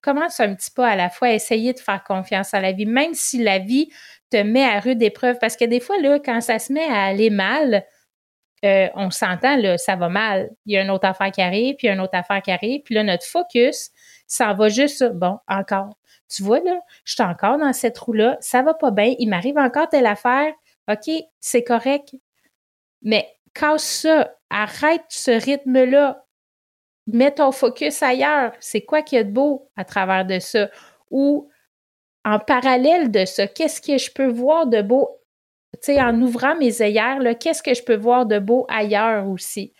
commence 0.00 0.40
un 0.40 0.54
petit 0.54 0.70
peu 0.70 0.82
à 0.82 0.96
la 0.96 1.10
fois 1.10 1.32
essayer 1.32 1.72
de 1.72 1.80
faire 1.80 2.02
confiance 2.04 2.54
à 2.54 2.60
la 2.60 2.72
vie, 2.72 2.86
même 2.86 3.14
si 3.14 3.42
la 3.42 3.58
vie 3.58 3.90
te 4.30 4.36
met 4.36 4.64
à 4.64 4.80
rude 4.80 5.02
épreuve. 5.02 5.38
Parce 5.40 5.56
que 5.56 5.64
des 5.64 5.80
fois, 5.80 5.98
là, 5.98 6.18
quand 6.18 6.40
ça 6.40 6.58
se 6.58 6.72
met 6.72 6.84
à 6.84 7.04
aller 7.04 7.30
mal, 7.30 7.84
euh, 8.64 8.88
on 8.94 9.10
s'entend, 9.10 9.56
là, 9.56 9.78
ça 9.78 9.96
va 9.96 10.08
mal. 10.08 10.50
Il 10.66 10.74
y 10.74 10.76
a 10.76 10.82
une 10.82 10.90
autre 10.90 11.06
affaire 11.06 11.30
qui 11.30 11.42
arrive, 11.42 11.76
puis 11.76 11.88
une 11.88 12.00
autre 12.00 12.16
affaire 12.16 12.42
qui 12.42 12.50
arrive. 12.50 12.82
Puis 12.84 12.94
là, 12.94 13.02
notre 13.02 13.24
focus, 13.24 13.90
ça 14.28 14.52
va 14.52 14.68
juste, 14.68 15.04
bon, 15.14 15.38
encore. 15.48 15.98
Tu 16.28 16.42
vois, 16.42 16.60
là, 16.60 16.78
je 17.04 17.14
suis 17.14 17.22
encore 17.22 17.58
dans 17.58 17.72
cette 17.72 17.98
roue-là, 17.98 18.36
ça 18.40 18.62
va 18.62 18.74
pas 18.74 18.90
bien, 18.90 19.14
il 19.18 19.28
m'arrive 19.28 19.58
encore 19.58 19.88
telle 19.88 20.06
affaire. 20.06 20.52
OK, 20.88 21.10
c'est 21.40 21.64
correct. 21.64 22.14
Mais 23.02 23.28
casse 23.54 23.84
ça, 24.02 24.34
arrête 24.50 25.04
ce 25.08 25.30
rythme-là, 25.30 26.24
mets 27.06 27.34
ton 27.34 27.52
focus 27.52 28.02
ailleurs. 28.02 28.52
C'est 28.60 28.82
quoi 28.82 29.02
qu'il 29.02 29.16
y 29.16 29.20
a 29.20 29.24
de 29.24 29.32
beau 29.32 29.70
à 29.76 29.84
travers 29.84 30.24
de 30.26 30.38
ça? 30.38 30.68
Ou 31.10 31.48
en 32.24 32.38
parallèle 32.38 33.10
de 33.10 33.24
ça, 33.24 33.46
qu'est-ce 33.46 33.80
que 33.80 33.96
je 33.96 34.12
peux 34.12 34.28
voir 34.28 34.66
de 34.66 34.82
beau? 34.82 35.08
Tu 35.74 35.92
sais, 35.94 36.00
en 36.02 36.20
ouvrant 36.20 36.56
mes 36.56 36.82
œillères, 36.82 37.20
qu'est-ce 37.38 37.62
que 37.62 37.74
je 37.74 37.82
peux 37.82 37.96
voir 37.96 38.26
de 38.26 38.38
beau 38.38 38.66
ailleurs 38.68 39.28
aussi? 39.28 39.74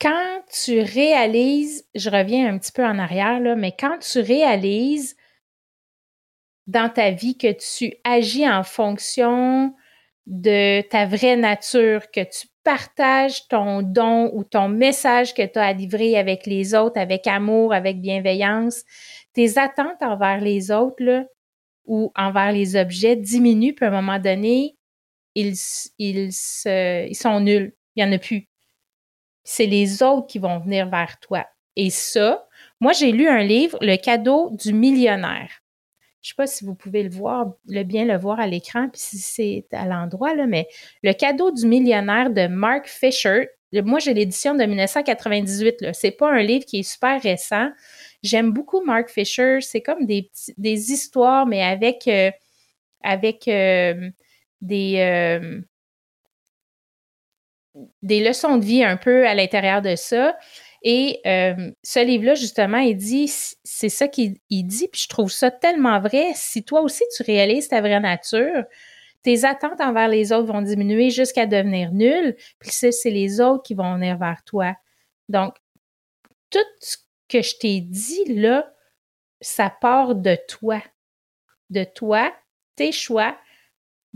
Quand 0.00 0.42
tu 0.52 0.80
réalises, 0.80 1.86
je 1.94 2.10
reviens 2.10 2.52
un 2.52 2.58
petit 2.58 2.72
peu 2.72 2.84
en 2.84 2.98
arrière, 2.98 3.40
là, 3.40 3.56
mais 3.56 3.72
quand 3.78 3.98
tu 3.98 4.20
réalises 4.20 5.16
dans 6.66 6.90
ta 6.90 7.10
vie 7.10 7.38
que 7.38 7.52
tu 7.52 7.94
agis 8.04 8.48
en 8.48 8.62
fonction 8.62 9.74
de 10.26 10.82
ta 10.88 11.06
vraie 11.06 11.36
nature, 11.36 12.10
que 12.10 12.20
tu 12.20 12.48
partages 12.64 13.46
ton 13.48 13.82
don 13.82 14.30
ou 14.34 14.42
ton 14.42 14.68
message 14.68 15.34
que 15.34 15.46
tu 15.46 15.58
as 15.58 15.66
à 15.66 15.72
livrer 15.72 16.18
avec 16.18 16.46
les 16.46 16.74
autres, 16.74 16.98
avec 17.00 17.26
amour, 17.28 17.72
avec 17.72 18.00
bienveillance, 18.00 18.82
tes 19.32 19.56
attentes 19.56 20.02
envers 20.02 20.40
les 20.40 20.72
autres 20.72 21.26
ou 21.84 22.12
envers 22.16 22.52
les 22.52 22.76
objets 22.76 23.14
diminuent, 23.16 23.74
puis 23.74 23.86
à 23.86 23.88
un 23.88 24.02
moment 24.02 24.18
donné, 24.18 24.76
ils, 25.36 25.54
ils, 25.98 26.30
ils 26.66 27.14
sont 27.14 27.40
nuls. 27.40 27.72
Il 27.94 28.04
n'y 28.04 28.10
en 28.10 28.12
a 28.12 28.18
plus. 28.18 28.48
C'est 29.48 29.66
les 29.66 30.02
autres 30.02 30.26
qui 30.26 30.40
vont 30.40 30.58
venir 30.58 30.88
vers 30.88 31.20
toi. 31.20 31.46
Et 31.76 31.90
ça, 31.90 32.48
moi, 32.80 32.92
j'ai 32.92 33.12
lu 33.12 33.28
un 33.28 33.44
livre, 33.44 33.78
Le 33.80 33.96
cadeau 33.96 34.50
du 34.50 34.72
millionnaire. 34.72 35.62
Je 36.20 36.30
ne 36.30 36.32
sais 36.32 36.34
pas 36.36 36.46
si 36.48 36.64
vous 36.64 36.74
pouvez 36.74 37.04
le 37.04 37.10
voir, 37.10 37.52
le 37.68 37.84
bien 37.84 38.04
le 38.04 38.18
voir 38.18 38.40
à 38.40 38.48
l'écran, 38.48 38.88
puis 38.88 39.00
si 39.00 39.18
c'est 39.18 39.66
à 39.70 39.86
l'endroit, 39.86 40.34
là, 40.34 40.46
mais 40.46 40.66
Le 41.04 41.12
cadeau 41.12 41.52
du 41.52 41.64
millionnaire 41.64 42.30
de 42.30 42.48
Mark 42.48 42.88
Fisher. 42.88 43.48
Moi, 43.72 44.00
j'ai 44.00 44.14
l'édition 44.14 44.54
de 44.54 44.64
1998. 44.64 45.92
Ce 45.94 46.06
n'est 46.06 46.10
pas 46.10 46.28
un 46.28 46.42
livre 46.42 46.64
qui 46.64 46.80
est 46.80 46.90
super 46.90 47.22
récent. 47.22 47.70
J'aime 48.24 48.52
beaucoup 48.52 48.82
Mark 48.82 49.10
Fisher. 49.10 49.58
C'est 49.60 49.82
comme 49.82 50.06
des, 50.06 50.28
des 50.56 50.90
histoires, 50.90 51.46
mais 51.46 51.62
avec, 51.62 52.08
euh, 52.08 52.32
euh, 53.04 54.10
des, 54.60 54.96
euh, 54.98 55.60
des 58.02 58.22
leçons 58.22 58.56
de 58.56 58.64
vie 58.64 58.84
un 58.84 58.96
peu 58.96 59.26
à 59.26 59.34
l'intérieur 59.34 59.82
de 59.82 59.96
ça. 59.96 60.36
Et 60.82 61.20
euh, 61.26 61.72
ce 61.82 62.04
livre-là, 62.04 62.34
justement, 62.34 62.78
il 62.78 62.96
dit, 62.96 63.32
c'est 63.64 63.88
ça 63.88 64.08
qu'il 64.08 64.38
dit, 64.48 64.88
puis 64.88 65.02
je 65.02 65.08
trouve 65.08 65.30
ça 65.30 65.50
tellement 65.50 66.00
vrai. 66.00 66.32
Si 66.34 66.64
toi 66.64 66.80
aussi 66.82 67.04
tu 67.16 67.22
réalises 67.22 67.68
ta 67.68 67.80
vraie 67.80 68.00
nature, 68.00 68.64
tes 69.22 69.44
attentes 69.44 69.80
envers 69.80 70.08
les 70.08 70.32
autres 70.32 70.52
vont 70.52 70.62
diminuer 70.62 71.10
jusqu'à 71.10 71.46
devenir 71.46 71.92
nulles, 71.92 72.36
puis 72.60 72.70
c'est 72.70 73.10
les 73.10 73.40
autres 73.40 73.64
qui 73.64 73.74
vont 73.74 73.94
venir 73.94 74.16
vers 74.18 74.42
toi. 74.44 74.74
Donc, 75.28 75.56
tout 76.50 76.58
ce 76.80 76.96
que 77.28 77.42
je 77.42 77.56
t'ai 77.58 77.80
dit 77.80 78.24
là, 78.34 78.72
ça 79.40 79.68
part 79.68 80.14
de 80.14 80.38
toi. 80.48 80.80
De 81.70 81.82
toi, 81.82 82.32
tes 82.76 82.92
choix, 82.92 83.36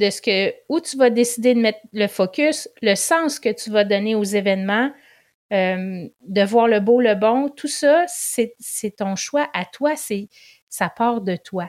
de 0.00 0.08
ce 0.08 0.22
que, 0.22 0.54
où 0.70 0.80
tu 0.80 0.96
vas 0.96 1.10
décider 1.10 1.54
de 1.54 1.60
mettre 1.60 1.80
le 1.92 2.06
focus, 2.06 2.68
le 2.80 2.94
sens 2.94 3.38
que 3.38 3.50
tu 3.50 3.70
vas 3.70 3.84
donner 3.84 4.14
aux 4.14 4.24
événements, 4.24 4.90
euh, 5.52 6.08
de 6.26 6.42
voir 6.42 6.68
le 6.68 6.80
beau, 6.80 7.00
le 7.00 7.14
bon, 7.14 7.50
tout 7.50 7.68
ça, 7.68 8.04
c'est 8.08 8.56
ton 8.96 9.14
choix 9.14 9.48
à 9.52 9.66
toi, 9.66 9.96
c'est 9.96 10.28
ça 10.70 10.88
part 10.88 11.20
de 11.20 11.36
toi. 11.36 11.68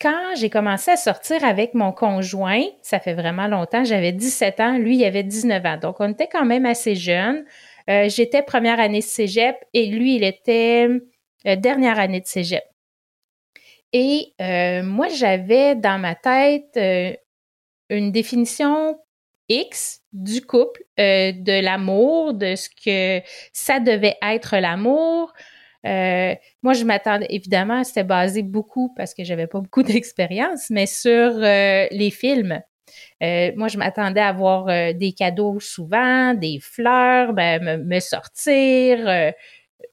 Quand 0.00 0.34
j'ai 0.36 0.50
commencé 0.50 0.92
à 0.92 0.96
sortir 0.96 1.44
avec 1.44 1.74
mon 1.74 1.90
conjoint, 1.90 2.62
ça 2.82 3.00
fait 3.00 3.14
vraiment 3.14 3.48
longtemps, 3.48 3.84
j'avais 3.84 4.12
17 4.12 4.60
ans, 4.60 4.78
lui, 4.78 4.98
il 4.98 5.04
avait 5.04 5.22
19 5.24 5.64
ans. 5.66 5.76
Donc, 5.78 5.96
on 5.98 6.12
était 6.12 6.28
quand 6.28 6.44
même 6.44 6.66
assez 6.66 6.94
jeunes. 6.94 7.44
Euh, 7.90 8.08
j'étais 8.08 8.42
première 8.42 8.78
année 8.78 9.00
de 9.00 9.04
cégep 9.04 9.56
et 9.72 9.86
lui, 9.86 10.16
il 10.16 10.24
était 10.24 10.88
euh, 11.46 11.56
dernière 11.56 11.98
année 11.98 12.20
de 12.20 12.26
cégep. 12.26 12.62
Et 13.96 14.34
euh, 14.40 14.82
moi, 14.82 15.06
j'avais 15.06 15.76
dans 15.76 16.00
ma 16.00 16.16
tête 16.16 16.76
une 17.88 18.10
définition 18.10 18.98
X 19.48 20.02
du 20.12 20.44
couple, 20.44 20.82
de 20.98 21.62
l'amour, 21.62 22.34
de 22.34 22.56
ce 22.56 22.68
que 22.68 23.24
ça 23.52 23.78
devait 23.78 24.16
être 24.20 24.56
l'amour. 24.56 25.32
moi, 25.84 26.72
je 26.72 26.84
m'attendais, 26.84 27.28
évidemment, 27.30 27.84
c'était 27.84 28.02
basé 28.02 28.42
beaucoup 28.42 28.92
parce 28.96 29.14
que 29.14 29.22
j'avais 29.22 29.46
pas 29.46 29.60
beaucoup 29.60 29.82
d'expérience, 29.84 30.70
mais 30.70 30.86
sur 30.86 31.30
les 31.38 32.10
films. 32.10 32.60
moi, 33.20 33.68
je 33.68 33.78
m'attendais 33.78 34.22
à 34.22 34.28
avoir 34.28 34.64
des 34.92 35.12
cadeaux 35.16 35.60
souvent, 35.60 36.34
des 36.34 36.58
fleurs, 36.60 37.32
ben, 37.32 37.84
me, 37.84 38.00
sortir. 38.00 39.32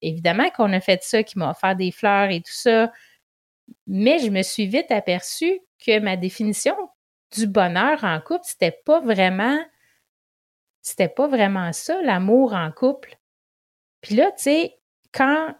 évidemment 0.02 0.50
qu'on 0.50 0.74
a 0.74 0.80
fait 0.80 1.04
ça, 1.04 1.22
qui 1.22 1.38
m'a 1.38 1.52
offert 1.52 1.76
des 1.76 1.92
fleurs 1.92 2.32
et 2.32 2.40
tout 2.40 2.52
ça. 2.52 2.92
Mais 3.88 4.20
je 4.20 4.30
me 4.30 4.42
suis 4.42 4.68
vite 4.68 4.92
aperçue 4.92 5.60
que 5.84 6.00
ma 6.00 6.18
définition 6.18 6.76
du 7.36 7.48
bonheur 7.48 8.04
en 8.04 8.20
couple, 8.20 8.44
c'était 8.44 8.78
pas 8.86 9.00
vraiment 9.00 9.60
c'était 10.82 11.10
pas 11.10 11.28
vraiment 11.28 11.72
ça, 11.74 12.02
l'amour 12.02 12.54
en 12.54 12.72
couple. 12.72 13.18
Puis 14.02 14.16
là, 14.16 14.32
tu 14.32 14.44
sais, 14.44 14.80
quand 15.14 15.54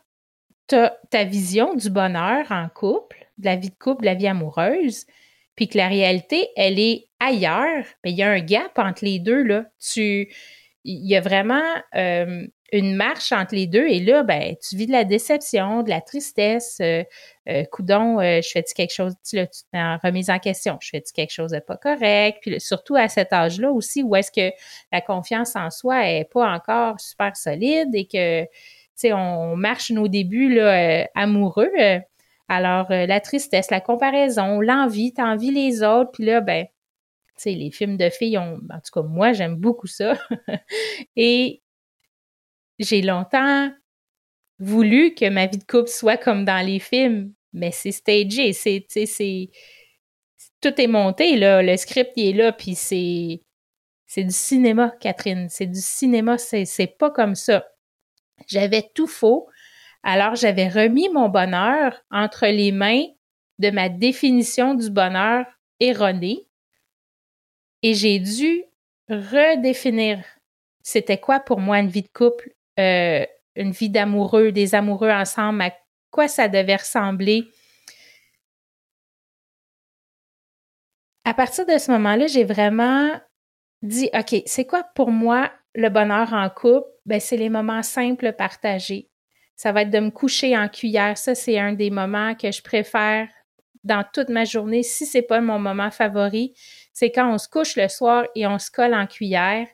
as 0.72 0.98
ta 1.10 1.26
vision 1.26 1.76
du 1.76 1.90
bonheur 1.90 2.50
en 2.50 2.70
couple, 2.70 3.28
de 3.38 3.46
la 3.46 3.56
vie 3.56 3.70
de 3.70 3.76
couple, 3.76 4.02
de 4.02 4.06
la 4.06 4.16
vie 4.16 4.28
amoureuse, 4.28 5.06
puis 5.56 5.68
que 5.68 5.78
la 5.78 5.90
réalité, 5.90 6.50
elle 6.56 6.80
est 6.80 7.10
ailleurs, 7.20 7.86
il 8.06 8.16
y 8.16 8.24
a 8.24 8.30
un 8.30 8.40
gap 8.40 8.80
entre 8.80 9.04
les 9.04 9.20
deux, 9.20 9.44
là. 9.44 9.66
Tu, 9.80 10.34
il 10.84 11.06
y 11.06 11.16
a 11.16 11.22
vraiment 11.22 11.62
euh, 11.96 12.48
une 12.72 12.96
marche 12.96 13.32
entre 13.34 13.54
les 13.54 13.68
deux 13.68 13.86
et 13.88 14.00
là, 14.00 14.24
ben, 14.24 14.56
tu 14.58 14.78
vis 14.78 14.88
de 14.88 14.94
la 14.94 15.04
déception, 15.04 15.84
de 15.84 15.90
la 15.90 16.00
tristesse. 16.00 16.78
Euh, 16.82 17.04
euh 17.50 17.66
coudon, 17.66 18.20
euh, 18.20 18.40
je 18.42 18.50
fais-tu 18.50 18.74
quelque 18.74 18.94
chose, 18.94 19.14
tu, 19.28 19.40
en 19.74 19.98
remise 20.02 20.30
en 20.30 20.40
question, 20.40 20.78
je 20.82 20.90
fais-tu 20.90 21.12
quelque 21.12 21.32
chose 21.32 21.52
de 21.52 21.60
pas 21.60 21.76
correct? 21.76 22.40
Puis 22.42 22.62
surtout 22.62 22.96
à 22.96 23.10
cet 23.10 23.34
âge-là 23.34 23.72
aussi, 23.72 24.04
où 24.04 24.16
est-ce 24.16 24.32
que 24.32 24.56
la 24.92 25.02
confiance 25.02 25.56
en 25.56 25.70
soi 25.70 26.10
est 26.10 26.32
pas 26.32 26.50
encore 26.50 27.00
super 27.00 27.36
solide 27.36 27.90
et 27.94 28.06
que, 28.06 28.44
tu 28.44 28.50
sais, 28.96 29.14
on 29.14 29.58
marche 29.58 29.92
nos 29.92 30.08
débuts 30.08 30.54
là, 30.54 31.08
amoureux. 31.16 31.72
alors, 32.48 32.88
la 32.90 33.20
tristesse, 33.20 33.70
la 33.72 33.82
comparaison, 33.82 34.62
l'envie, 34.62 35.14
t'envies 35.14 35.52
les 35.52 35.84
autres, 35.84 36.12
puis 36.12 36.26
là, 36.26 36.42
ben, 36.42 36.66
tu 36.66 37.50
sais, 37.50 37.52
les 37.52 37.72
films 37.72 37.98
de 37.98 38.10
filles, 38.10 38.38
ont, 38.38 38.60
en 38.70 38.80
tout 38.80 38.92
cas, 38.94 39.02
moi, 39.02 39.34
j'aime 39.34 39.56
beaucoup 39.56 39.88
ça. 39.88 40.14
et 41.16 41.61
j'ai 42.84 43.02
longtemps 43.02 43.72
voulu 44.60 45.14
que 45.16 45.30
ma 45.30 45.48
vie 45.48 45.58
de 45.58 45.64
couple 45.64 45.90
soit 45.90 46.18
comme 46.18 46.46
dans 46.46 46.66
les 46.66 46.80
films, 46.80 47.34
mais 47.54 47.72
c'est 47.72 47.92
stagé, 47.92 48.54
c'est, 48.54 48.86
c'est, 48.90 49.50
tout 50.62 50.80
est 50.80 50.88
monté, 50.88 51.36
le 51.38 51.76
script 51.78 52.14
est 52.18 52.34
là, 52.34 52.52
puis 52.52 52.76
c'est, 52.76 53.42
c'est 54.06 54.24
du 54.24 54.34
cinéma, 54.34 54.92
Catherine, 55.00 55.48
c'est 55.50 55.66
du 55.66 55.82
cinéma, 55.82 56.38
c'est, 56.38 56.66
c'est 56.66 56.88
pas 56.88 57.12
comme 57.12 57.36
ça. 57.36 57.66
J'avais 58.48 58.90
tout 58.94 59.08
faux, 59.08 59.50
alors 60.04 60.36
j'avais 60.36 60.68
remis 60.68 61.10
mon 61.10 61.30
bonheur 61.30 62.02
entre 62.12 62.48
les 62.48 62.72
mains 62.72 63.06
de 63.60 63.70
ma 63.70 63.90
définition 63.90 64.76
du 64.76 64.90
bonheur 64.90 65.46
erronée, 65.80 66.48
et 67.84 67.94
j'ai 67.96 68.20
dû 68.20 68.64
redéfinir 69.10 70.24
c'était 70.84 71.20
quoi 71.20 71.40
pour 71.40 71.60
moi 71.60 71.80
une 71.80 71.90
vie 71.90 72.02
de 72.04 72.08
couple 72.08 72.52
euh, 72.82 73.26
une 73.56 73.72
vie 73.72 73.90
d'amoureux, 73.90 74.52
des 74.52 74.76
amoureux 74.76 75.12
ensemble, 75.12 75.62
à 75.62 75.74
quoi 76.10 76.28
ça 76.28 76.48
devait 76.48 76.76
ressembler? 76.76 77.46
À 81.24 81.34
partir 81.34 81.66
de 81.66 81.78
ce 81.78 81.92
moment-là, 81.92 82.28
j'ai 82.28 82.44
vraiment 82.44 83.12
dit, 83.82 84.10
OK, 84.14 84.42
c'est 84.46 84.66
quoi 84.66 84.84
pour 84.96 85.12
moi 85.12 85.52
le 85.76 85.90
bonheur 85.90 86.34
en 86.34 86.50
couple? 86.50 86.88
Ben, 87.06 87.20
c'est 87.20 87.38
les 87.38 87.50
moments 87.50 87.84
simples 87.84 88.34
partagés. 88.34 89.10
Ça 89.56 89.72
va 89.72 89.84
être 89.84 89.92
de 89.92 90.00
me 90.00 90.10
coucher 90.10 90.58
en 90.58 90.68
cuillère. 90.68 91.18
Ça, 91.18 91.36
c'est 91.36 91.60
un 91.60 91.74
des 91.74 91.90
moments 91.90 92.36
que 92.36 92.52
je 92.52 92.62
préfère 92.62 93.28
dans 93.84 94.04
toute 94.14 94.30
ma 94.30 94.46
journée. 94.46 94.84
Si 94.84 95.06
c'est 95.06 95.22
pas 95.22 95.42
mon 95.42 95.60
moment 95.60 95.92
favori, 95.92 96.54
c'est 96.94 97.12
quand 97.12 97.32
on 97.32 97.38
se 97.38 97.48
couche 97.48 97.76
le 97.76 97.88
soir 97.88 98.26
et 98.36 98.46
on 98.48 98.60
se 98.60 98.72
colle 98.72 98.94
en 98.94 99.08
cuillère 99.08 99.68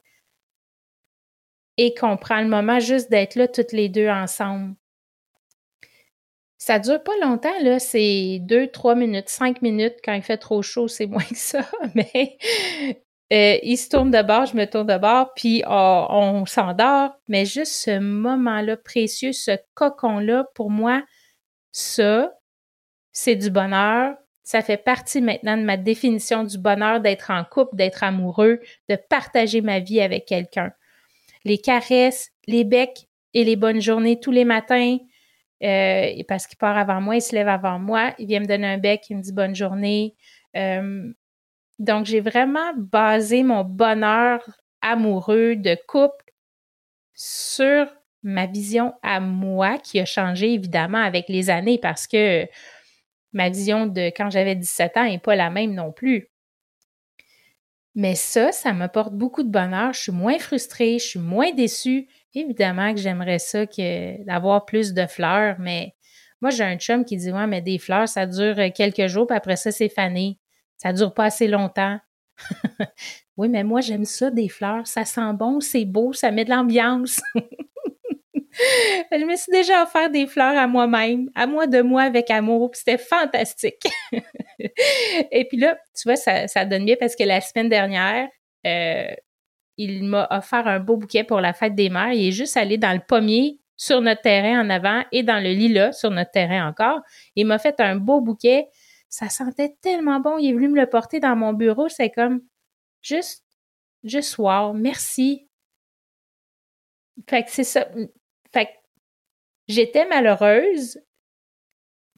et 1.77 1.93
qu'on 1.93 2.17
prend 2.17 2.41
le 2.41 2.47
moment 2.47 2.79
juste 2.79 3.09
d'être 3.09 3.35
là 3.35 3.47
toutes 3.47 3.71
les 3.71 3.89
deux 3.89 4.09
ensemble. 4.09 4.75
Ça 6.57 6.79
dure 6.79 7.01
pas 7.03 7.13
longtemps, 7.21 7.57
là, 7.61 7.77
c'est 7.77 8.39
deux, 8.41 8.67
trois 8.67 8.95
minutes, 8.95 9.29
cinq 9.29 9.61
minutes. 9.61 9.97
Quand 10.03 10.13
il 10.13 10.23
fait 10.23 10.37
trop 10.37 10.61
chaud, 10.63 10.87
c'est 10.87 11.05
moins 11.07 11.23
que 11.23 11.35
ça, 11.35 11.61
mais 11.93 12.37
euh, 13.31 13.59
il 13.61 13.77
se 13.77 13.89
tourne 13.89 14.09
de 14.09 14.21
bord, 14.23 14.47
je 14.47 14.55
me 14.55 14.65
tourne 14.65 14.87
de 14.87 14.97
bord, 14.97 15.33
puis 15.35 15.63
on 15.67 16.45
s'endort. 16.47 17.11
Mais 17.27 17.45
juste 17.45 17.73
ce 17.73 17.99
moment-là 17.99 18.75
précieux, 18.75 19.33
ce 19.33 19.51
cocon-là, 19.75 20.45
pour 20.55 20.71
moi, 20.71 21.03
ça, 21.71 22.33
c'est 23.11 23.35
du 23.35 23.51
bonheur. 23.51 24.15
Ça 24.43 24.61
fait 24.61 24.77
partie 24.77 25.21
maintenant 25.21 25.57
de 25.57 25.63
ma 25.63 25.77
définition 25.77 26.43
du 26.43 26.57
bonheur 26.57 27.01
d'être 27.01 27.31
en 27.31 27.43
couple, 27.43 27.75
d'être 27.75 28.03
amoureux, 28.03 28.61
de 28.89 28.95
partager 28.95 29.61
ma 29.61 29.79
vie 29.79 30.01
avec 30.01 30.25
quelqu'un 30.25 30.71
les 31.47 31.57
caresses, 31.57 32.31
les 32.45 32.63
becs 32.63 33.07
et 33.33 33.43
les 33.43 33.55
bonnes 33.55 33.81
journées 33.81 34.19
tous 34.19 34.31
les 34.31 34.45
matins. 34.45 34.97
Euh, 35.63 36.23
parce 36.27 36.45
qu'il 36.45 36.57
part 36.57 36.77
avant 36.77 37.01
moi, 37.01 37.15
il 37.15 37.21
se 37.21 37.33
lève 37.33 37.47
avant 37.47 37.79
moi, 37.79 38.13
il 38.19 38.27
vient 38.27 38.41
me 38.41 38.45
donner 38.45 38.67
un 38.67 38.77
bec, 38.77 39.09
il 39.09 39.17
me 39.17 39.21
dit 39.23 39.31
bonne 39.31 39.55
journée. 39.55 40.15
Euh, 40.55 41.11
donc, 41.79 42.05
j'ai 42.05 42.21
vraiment 42.21 42.73
basé 42.75 43.43
mon 43.43 43.63
bonheur 43.63 44.43
amoureux 44.81 45.55
de 45.55 45.75
couple 45.87 46.33
sur 47.13 47.87
ma 48.23 48.45
vision 48.45 48.93
à 49.01 49.19
moi 49.19 49.77
qui 49.79 49.99
a 49.99 50.05
changé 50.05 50.53
évidemment 50.53 50.99
avec 50.99 51.29
les 51.29 51.49
années 51.49 51.79
parce 51.79 52.07
que 52.07 52.47
ma 53.33 53.49
vision 53.49 53.87
de 53.87 54.11
quand 54.15 54.29
j'avais 54.29 54.55
17 54.55 54.97
ans 54.97 55.05
n'est 55.05 55.17
pas 55.17 55.35
la 55.35 55.49
même 55.49 55.73
non 55.73 55.91
plus. 55.91 56.29
Mais 57.97 58.13
ça, 58.13 58.51
ça 58.51 58.73
m'apporte 58.73 59.13
beaucoup 59.13 59.41
de 59.41 59.49
bonheur. 59.49 59.91
Je 59.91 60.01
suis 60.01 60.11
moins 60.11 60.37
frustrée, 60.37 60.99
je 60.99 61.05
suis 61.05 61.19
moins 61.19 61.51
déçue. 61.51 62.07
Évidemment 62.35 62.93
que 62.93 62.99
j'aimerais 62.99 63.39
ça 63.39 63.65
que 63.65 64.23
d'avoir 64.23 64.65
plus 64.65 64.93
de 64.93 65.07
fleurs, 65.07 65.55
mais 65.57 65.95
moi, 66.39 66.51
j'ai 66.51 66.63
un 66.63 66.77
chum 66.77 67.03
qui 67.03 67.17
dit 67.17 67.31
Ouais, 67.31 67.47
mais 67.47 67.59
des 67.59 67.79
fleurs, 67.79 68.07
ça 68.07 68.27
dure 68.27 68.55
quelques 68.75 69.07
jours, 69.07 69.25
puis 69.25 69.35
après 69.35 69.55
ça, 69.55 69.71
c'est 69.71 69.89
fané. 69.89 70.37
Ça 70.77 70.93
dure 70.93 71.11
pas 71.11 71.25
assez 71.25 71.47
longtemps. 71.47 71.97
oui, 73.37 73.49
mais 73.49 73.63
moi, 73.63 73.81
j'aime 73.81 74.05
ça, 74.05 74.29
des 74.29 74.47
fleurs. 74.47 74.85
Ça 74.85 75.03
sent 75.03 75.33
bon, 75.33 75.59
c'est 75.59 75.85
beau, 75.85 76.13
ça 76.13 76.29
met 76.29 76.45
de 76.45 76.51
l'ambiance. 76.51 77.19
je 79.11 79.25
me 79.25 79.35
suis 79.35 79.51
déjà 79.51 79.83
offert 79.83 80.09
des 80.09 80.27
fleurs 80.27 80.57
à 80.57 80.67
moi-même, 80.67 81.29
à 81.35 81.47
moi 81.47 81.67
de 81.67 81.81
moi 81.81 82.03
avec 82.03 82.29
amour, 82.31 82.71
puis 82.71 82.79
c'était 82.79 82.97
fantastique. 82.97 83.87
Et 85.31 85.47
puis 85.47 85.57
là, 85.57 85.77
tu 85.95 86.07
vois, 86.07 86.15
ça, 86.15 86.47
ça, 86.47 86.65
donne 86.65 86.85
bien 86.85 86.95
parce 86.99 87.15
que 87.15 87.23
la 87.23 87.41
semaine 87.41 87.69
dernière, 87.69 88.27
euh, 88.65 89.07
il 89.77 90.03
m'a 90.03 90.27
offert 90.31 90.67
un 90.67 90.79
beau 90.79 90.97
bouquet 90.97 91.23
pour 91.23 91.39
la 91.39 91.53
fête 91.53 91.75
des 91.75 91.89
mères. 91.89 92.13
Il 92.13 92.27
est 92.27 92.31
juste 92.31 92.57
allé 92.57 92.77
dans 92.77 92.93
le 92.93 93.01
pommier 93.05 93.59
sur 93.75 94.01
notre 94.01 94.21
terrain 94.21 94.59
en 94.59 94.69
avant 94.69 95.03
et 95.11 95.23
dans 95.23 95.41
le 95.41 95.51
lilas 95.51 95.93
sur 95.93 96.09
notre 96.09 96.31
terrain 96.31 96.67
encore. 96.67 97.01
Il 97.35 97.45
m'a 97.45 97.59
fait 97.59 97.79
un 97.79 97.95
beau 97.95 98.21
bouquet. 98.21 98.67
Ça 99.07 99.29
sentait 99.29 99.75
tellement 99.81 100.19
bon. 100.19 100.37
Il 100.39 100.49
est 100.49 100.53
venu 100.53 100.69
me 100.69 100.81
le 100.81 100.87
porter 100.87 101.19
dans 101.19 101.35
mon 101.35 101.53
bureau. 101.53 101.87
C'est 101.87 102.09
comme 102.09 102.41
juste, 103.01 103.45
juste 104.03 104.37
wow, 104.39 104.73
merci. 104.73 105.47
Fait 107.29 107.43
que 107.43 107.51
c'est 107.51 107.63
ça. 107.63 107.87
Fait 108.53 108.69
j'étais 109.67 110.05
malheureuse 110.05 110.99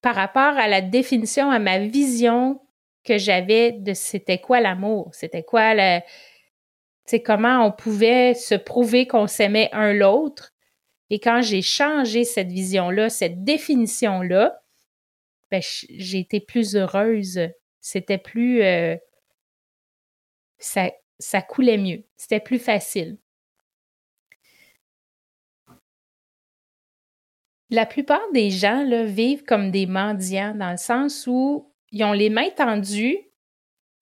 par 0.02 0.16
rapport 0.16 0.58
à 0.58 0.68
la 0.68 0.82
définition, 0.82 1.52
à 1.52 1.60
ma 1.60 1.80
vision 1.80 2.62
que 3.04 3.18
j'avais 3.18 3.72
de 3.72 3.94
c'était 3.94 4.40
quoi 4.40 4.60
l'amour, 4.62 5.10
c'était 5.14 5.44
quoi 5.44 5.74
le, 5.74 6.00
c'est 7.10 7.24
comment 7.24 7.66
on 7.66 7.72
pouvait 7.72 8.36
se 8.36 8.54
prouver 8.54 9.08
qu'on 9.08 9.26
s'aimait 9.26 9.70
un 9.72 9.94
l'autre. 9.94 10.54
Et 11.10 11.20
quand 11.20 11.42
j'ai 11.42 11.64
changé 11.64 12.24
cette 12.24 12.52
vision-là, 12.52 13.10
cette 13.10 13.44
définition-là, 13.44 14.62
ben, 15.50 15.60
j'ai 15.90 16.20
été 16.20 16.40
plus 16.40 16.76
heureuse. 16.76 17.40
C'était 17.80 18.20
plus, 18.20 18.62
euh, 18.62 18.96
ça, 20.60 20.92
ça 21.18 21.42
coulait 21.42 21.80
mieux. 21.80 22.04
C'était 22.16 22.40
plus 22.40 22.60
facile. 22.60 23.18
La 27.70 27.86
plupart 27.86 28.32
des 28.34 28.50
gens 28.50 28.84
vivent 29.06 29.44
comme 29.44 29.70
des 29.70 29.86
mendiants 29.86 30.56
dans 30.56 30.72
le 30.72 30.78
sens 30.78 31.28
où 31.28 31.72
ils 31.92 32.04
ont 32.04 32.14
les 32.14 32.30
mains 32.30 32.50
tendues 32.50 33.20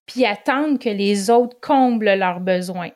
puis 0.06 0.25
attendent 0.25 0.80
que 0.80 0.89
les 0.89 1.30
autres 1.30 1.60
comblent 1.60 2.15
leurs 2.15 2.39
besoins. 2.39 2.91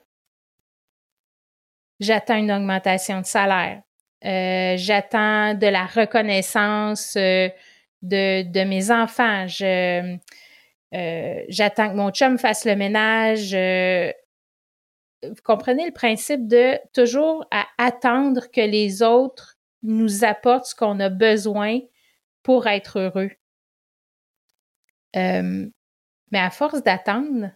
J'attends 1.99 2.37
une 2.37 2.51
augmentation 2.51 3.21
de 3.21 3.25
salaire. 3.25 3.83
Euh, 4.23 4.75
j'attends 4.77 5.53
de 5.53 5.67
la 5.67 5.85
reconnaissance 5.85 7.15
euh, 7.17 7.49
de, 8.01 8.63
mes 8.63 8.91
enfants. 8.91 9.45
Euh, 9.61 10.17
j'attends 11.49 11.89
que 11.89 11.95
mon 11.95 12.11
chum 12.11 12.37
fasse 12.37 12.65
le 12.65 12.75
ménage. 12.75 13.53
vous 15.23 15.41
comprenez 15.43 15.85
le 15.85 15.91
principe 15.91 16.47
de 16.47 16.79
toujours 16.93 17.45
attendre 17.77 18.49
que 18.51 18.61
les 18.61 19.03
autres 19.03 19.57
nous 19.83 20.23
apporte 20.23 20.65
ce 20.65 20.75
qu'on 20.75 20.99
a 20.99 21.09
besoin 21.09 21.79
pour 22.43 22.67
être 22.67 22.99
heureux. 22.99 23.31
Euh, 25.15 25.69
mais 26.31 26.39
à 26.39 26.49
force 26.49 26.83
d'attendre, 26.83 27.51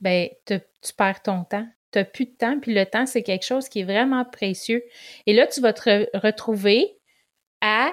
ben, 0.00 0.28
tu 0.46 0.60
perds 0.96 1.22
ton 1.22 1.44
temps. 1.44 1.66
Tu 1.92 1.98
n'as 1.98 2.04
plus 2.04 2.26
de 2.26 2.36
temps, 2.36 2.60
puis 2.60 2.74
le 2.74 2.84
temps, 2.84 3.06
c'est 3.06 3.22
quelque 3.22 3.46
chose 3.46 3.68
qui 3.68 3.80
est 3.80 3.84
vraiment 3.84 4.24
précieux. 4.24 4.84
Et 5.26 5.32
là, 5.32 5.46
tu 5.46 5.60
vas 5.60 5.72
te 5.72 6.06
retrouver 6.16 6.98
à, 7.62 7.92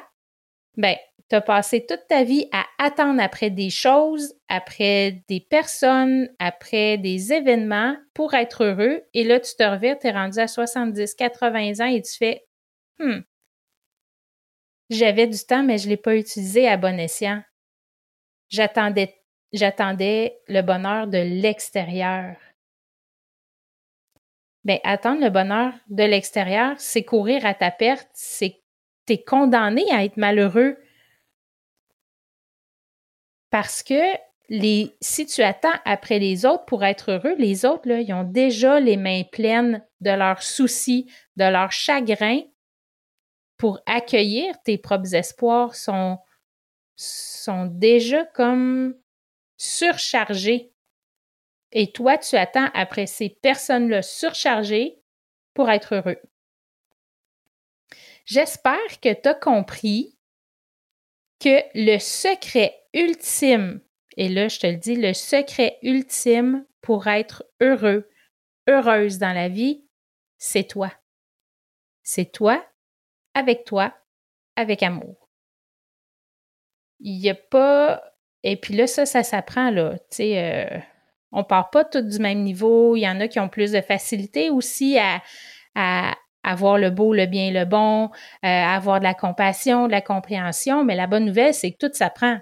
ben, 0.75 0.95
tu 1.29 1.35
as 1.35 1.41
passé 1.41 1.85
toute 1.85 2.05
ta 2.07 2.23
vie 2.23 2.47
à 2.51 2.65
attendre 2.77 3.21
après 3.21 3.49
des 3.49 3.69
choses, 3.69 4.35
après 4.47 5.23
des 5.27 5.39
personnes, 5.39 6.29
après 6.39 6.97
des 6.97 7.33
événements 7.33 7.95
pour 8.13 8.33
être 8.33 8.65
heureux. 8.65 9.01
Et 9.13 9.23
là, 9.23 9.39
tu 9.39 9.55
te 9.55 9.63
revires, 9.63 9.97
tu 9.97 10.07
es 10.07 10.11
rendu 10.11 10.39
à 10.39 10.47
70, 10.47 11.15
80 11.15 11.79
ans 11.79 11.87
et 11.87 12.01
tu 12.01 12.15
fais, 12.17 12.45
hmm, 12.99 13.21
j'avais 14.89 15.27
du 15.27 15.39
temps, 15.39 15.63
mais 15.63 15.77
je 15.77 15.85
ne 15.85 15.91
l'ai 15.91 15.97
pas 15.97 16.15
utilisé 16.15 16.67
à 16.67 16.77
bon 16.77 16.99
escient. 16.99 17.41
J'attendais, 18.49 19.21
le 19.51 20.61
bonheur 20.61 21.07
de 21.07 21.17
l'extérieur. 21.17 22.35
Ben, 24.63 24.79
attendre 24.83 25.21
le 25.21 25.29
bonheur 25.29 25.73
de 25.89 26.03
l'extérieur, 26.03 26.75
c'est 26.79 27.03
courir 27.03 27.45
à 27.45 27.53
ta 27.53 27.71
perte, 27.71 28.09
c'est 28.13 28.61
es 29.07 29.23
condamné 29.23 29.83
à 29.91 30.03
être 30.03 30.17
malheureux. 30.17 30.77
Parce 33.51 33.83
que 33.83 34.01
si 35.01 35.25
tu 35.25 35.41
attends 35.41 35.79
après 35.85 36.19
les 36.19 36.45
autres 36.45 36.65
pour 36.65 36.83
être 36.83 37.11
heureux, 37.11 37.35
les 37.37 37.65
autres, 37.65 37.87
là, 37.87 38.01
ont 38.15 38.23
déjà 38.23 38.79
les 38.79 38.97
mains 38.97 39.23
pleines 39.31 39.83
de 40.01 40.11
leurs 40.11 40.41
soucis, 40.41 41.11
de 41.35 41.45
leurs 41.45 41.71
chagrins, 41.71 42.41
pour 43.57 43.79
accueillir 43.85 44.55
tes 44.63 44.77
propres 44.77 45.15
espoirs 45.15 45.75
sont, 45.75 46.19
sont 46.95 47.65
déjà 47.65 48.25
comme 48.25 48.95
surchargés. 49.57 50.73
Et 51.71 51.91
toi, 51.91 52.17
tu 52.17 52.35
attends 52.35 52.69
après 52.73 53.05
ces 53.05 53.29
personnes-là 53.29 54.01
surchargées 54.01 55.01
pour 55.53 55.69
être 55.69 55.95
heureux. 55.95 56.19
J'espère 58.25 58.99
que 59.01 59.13
tu 59.13 59.29
as 59.29 59.35
compris 59.35 60.17
que 61.39 61.61
le 61.75 61.99
secret 61.99 62.75
ultime, 62.93 63.81
et 64.17 64.29
là 64.29 64.47
je 64.47 64.59
te 64.59 64.67
le 64.67 64.77
dis, 64.77 64.95
le 64.95 65.13
secret 65.13 65.77
ultime 65.83 66.65
pour 66.81 67.07
être 67.07 67.45
heureux, 67.61 68.09
heureuse 68.67 69.19
dans 69.19 69.33
la 69.33 69.49
vie, 69.49 69.85
c'est 70.37 70.67
toi. 70.67 70.91
C'est 72.03 72.31
toi 72.31 72.65
avec 73.35 73.65
toi, 73.65 73.93
avec 74.55 74.81
amour. 74.81 75.29
Il 76.99 77.19
n'y 77.19 77.29
a 77.29 77.35
pas. 77.35 78.01
Et 78.41 78.57
puis 78.57 78.73
là, 78.73 78.87
ça, 78.87 79.05
ça 79.05 79.21
s'apprend, 79.21 79.69
là. 79.69 79.97
Tu 80.09 80.17
sais, 80.17 80.43
euh, 80.43 80.79
on 81.31 81.43
part 81.43 81.69
pas 81.69 81.85
tous 81.85 82.01
du 82.01 82.19
même 82.19 82.41
niveau. 82.41 82.95
Il 82.95 83.01
y 83.01 83.07
en 83.07 83.19
a 83.19 83.27
qui 83.27 83.39
ont 83.39 83.49
plus 83.49 83.71
de 83.71 83.81
facilité 83.81 84.49
aussi 84.49 84.97
à, 84.97 85.21
à 85.75 86.15
avoir 86.43 86.77
le 86.77 86.89
beau, 86.89 87.13
le 87.13 87.25
bien, 87.25 87.51
le 87.51 87.65
bon, 87.65 88.09
euh, 88.43 88.47
avoir 88.47 88.99
de 88.99 89.03
la 89.03 89.13
compassion, 89.13 89.87
de 89.87 89.91
la 89.91 90.01
compréhension. 90.01 90.83
Mais 90.83 90.95
la 90.95 91.07
bonne 91.07 91.25
nouvelle, 91.25 91.53
c'est 91.53 91.71
que 91.71 91.87
tout 91.87 91.93
s'apprend. 91.93 92.39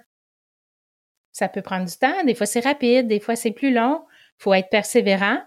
Ça 1.31 1.49
peut 1.49 1.61
prendre 1.61 1.85
du 1.85 1.97
temps. 1.97 2.23
Des 2.25 2.35
fois, 2.35 2.45
c'est 2.45 2.59
rapide. 2.59 3.07
Des 3.07 3.19
fois, 3.19 3.35
c'est 3.35 3.51
plus 3.51 3.73
long. 3.73 4.05
Il 4.39 4.43
faut 4.43 4.53
être 4.53 4.69
persévérant 4.69 5.41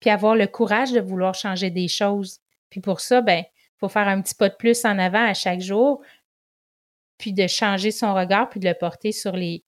puis 0.00 0.10
avoir 0.10 0.36
le 0.36 0.46
courage 0.46 0.92
de 0.92 1.00
vouloir 1.00 1.34
changer 1.34 1.70
des 1.70 1.88
choses. 1.88 2.40
Puis 2.70 2.80
pour 2.80 3.00
ça, 3.00 3.20
ben, 3.20 3.44
faut 3.78 3.88
faire 3.88 4.08
un 4.08 4.20
petit 4.22 4.34
pas 4.34 4.48
de 4.48 4.54
plus 4.54 4.84
en 4.84 4.98
avant 4.98 5.24
à 5.24 5.34
chaque 5.34 5.60
jour, 5.60 6.02
puis 7.18 7.32
de 7.32 7.46
changer 7.46 7.90
son 7.90 8.14
regard, 8.14 8.48
puis 8.48 8.60
de 8.60 8.68
le 8.68 8.74
porter 8.74 9.12
sur 9.12 9.32
les, 9.32 9.64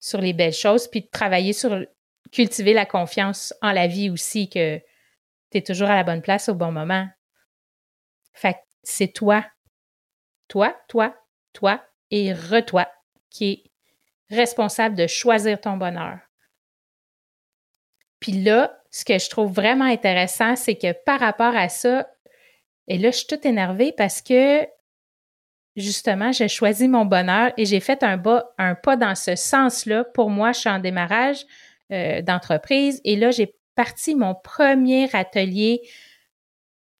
sur 0.00 0.20
les 0.20 0.32
belles 0.32 0.52
choses, 0.52 0.88
puis 0.88 1.02
de 1.02 1.08
travailler 1.08 1.52
sur 1.52 1.84
cultiver 2.32 2.72
la 2.72 2.86
confiance 2.86 3.54
en 3.62 3.72
la 3.72 3.86
vie 3.86 4.10
aussi, 4.10 4.48
que 4.48 4.78
tu 5.50 5.58
es 5.58 5.62
toujours 5.62 5.88
à 5.88 5.96
la 5.96 6.04
bonne 6.04 6.22
place 6.22 6.48
au 6.48 6.54
bon 6.54 6.72
moment. 6.72 7.08
Fait 8.32 8.56
c'est 8.82 9.12
toi, 9.12 9.44
toi, 10.48 10.76
toi, 10.88 11.16
toi 11.52 11.84
et 12.10 12.32
re-toi 12.32 12.88
qui 13.30 13.50
est 13.50 13.64
responsable 14.34 14.96
de 14.96 15.06
choisir 15.06 15.60
ton 15.60 15.76
bonheur. 15.76 16.18
Puis 18.20 18.32
là, 18.32 18.82
ce 18.90 19.04
que 19.04 19.18
je 19.18 19.28
trouve 19.28 19.52
vraiment 19.52 19.84
intéressant, 19.84 20.56
c'est 20.56 20.76
que 20.76 20.92
par 21.04 21.20
rapport 21.20 21.54
à 21.54 21.68
ça, 21.68 22.08
et 22.88 22.98
là, 22.98 23.10
je 23.10 23.18
suis 23.18 23.26
toute 23.26 23.46
énervée 23.46 23.92
parce 23.96 24.22
que 24.22 24.66
justement, 25.76 26.32
j'ai 26.32 26.48
choisi 26.48 26.88
mon 26.88 27.04
bonheur 27.04 27.52
et 27.56 27.66
j'ai 27.66 27.80
fait 27.80 28.02
un, 28.02 28.18
pas 28.18 28.96
dans 28.96 29.14
ce 29.14 29.36
sens-là. 29.36 30.04
Pour 30.04 30.30
moi, 30.30 30.52
je 30.52 30.60
suis 30.60 30.70
en 30.70 30.78
démarrage 30.78 31.44
euh, 31.92 32.22
d'entreprise 32.22 33.00
et 33.04 33.16
là, 33.16 33.30
j'ai 33.30 33.54
parti 33.74 34.14
mon 34.14 34.34
premier 34.34 35.08
atelier 35.14 35.82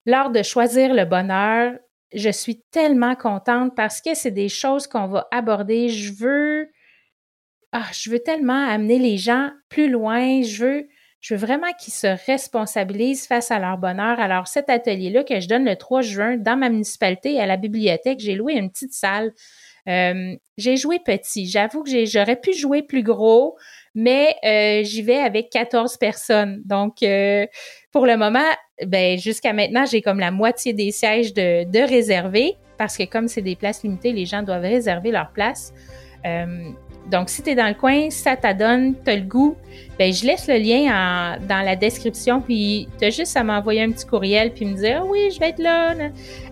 lors 0.05 0.31
de 0.31 0.43
choisir 0.43 0.93
le 0.95 1.05
bonheur. 1.05 1.75
Je 2.15 2.31
suis 2.31 2.63
tellement 2.71 3.17
contente 3.17 3.75
parce 3.75 4.01
que 4.01 4.15
c'est 4.15 4.31
des 4.31 4.49
choses 4.49 4.87
qu'on 4.87 5.09
va 5.09 5.27
aborder. 5.31 5.89
Je 5.89 6.13
veux, 6.13 6.71
ah, 7.73 7.87
je 7.93 8.11
veux 8.11 8.21
tellement 8.21 8.69
amener 8.69 8.99
les 8.99 9.19
gens 9.19 9.51
plus 9.69 9.89
loin. 9.89 10.43
Je 10.43 10.65
veux 10.65 10.89
je 11.27 11.35
veux 11.35 11.45
vraiment 11.45 11.73
qu'ils 11.73 11.93
se 11.93 12.07
responsabilisent 12.27 13.27
face 13.27 13.51
à 13.51 13.59
leur 13.59 13.79
bonheur. 13.79 14.21
Alors, 14.21 14.47
cet 14.47 14.71
atelier-là 14.71 15.25
que 15.25 15.41
je 15.41 15.49
donne 15.49 15.65
le 15.65 15.75
3 15.75 16.01
juin 16.01 16.37
dans 16.37 16.57
ma 16.57 16.69
municipalité 16.69 17.41
à 17.41 17.47
la 17.47 17.57
bibliothèque, 17.57 18.21
j'ai 18.21 18.37
loué 18.37 18.53
une 18.53 18.71
petite 18.71 18.93
salle. 18.93 19.33
Euh, 19.89 20.37
j'ai 20.57 20.77
joué 20.77 21.01
petit. 21.05 21.49
J'avoue 21.49 21.83
que 21.83 22.05
j'aurais 22.05 22.37
pu 22.37 22.55
jouer 22.55 22.83
plus 22.83 23.03
gros, 23.03 23.57
mais 23.97 24.37
euh, 24.45 24.85
j'y 24.85 25.03
vais 25.03 25.19
avec 25.19 25.51
14 25.51 25.97
personnes. 25.97 26.63
Donc, 26.65 27.03
euh, 27.03 27.45
pour 27.91 28.07
le 28.07 28.17
moment, 28.17 28.49
ben, 28.87 29.19
jusqu'à 29.19 29.53
maintenant, 29.53 29.85
j'ai 29.85 30.03
comme 30.03 30.21
la 30.21 30.31
moitié 30.31 30.75
des 30.75 30.93
sièges 30.93 31.35
de, 31.35 31.65
de 31.65 31.89
réservés 31.89 32.55
parce 32.79 32.97
que 32.97 33.03
comme 33.03 33.27
c'est 33.27 33.43
des 33.43 33.57
places 33.57 33.83
limitées, 33.83 34.13
les 34.13 34.27
gens 34.27 34.45
doivent 34.45 34.63
réserver 34.63 35.11
leur 35.11 35.33
place. 35.33 35.73
Donc, 37.11 37.31
si 37.31 37.43
tu 37.43 37.51
es 37.51 37.55
dans 37.55 37.69
le 37.69 37.75
coin, 37.75 38.11
ça 38.11 38.37
t'adonne, 38.37 38.95
tu 39.05 39.11
as 39.11 39.17
le 39.17 39.23
goût, 39.23 39.57
ben 39.99 40.13
je 40.13 40.27
laisse 40.27 40.49
le 40.49 40.57
lien 40.59 41.39
dans 41.49 41.65
la 41.65 41.77
description, 41.77 42.41
puis 42.41 42.89
tu 42.99 43.05
as 43.05 43.11
juste 43.11 43.37
à 43.37 43.45
m'envoyer 43.45 43.83
un 43.83 43.93
petit 43.93 44.07
courriel, 44.07 44.53
puis 44.53 44.65
me 44.65 44.75
dire 44.75 45.01
ah 45.03 45.07
oui, 45.07 45.31
je 45.33 45.39
vais 45.39 45.51
être 45.51 45.63
là. 45.63 45.95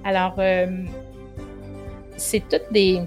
Alors, 0.04 0.36
euh, 0.38 0.66
c'est 2.16 2.48
toutes 2.48 2.72
des, 2.72 3.00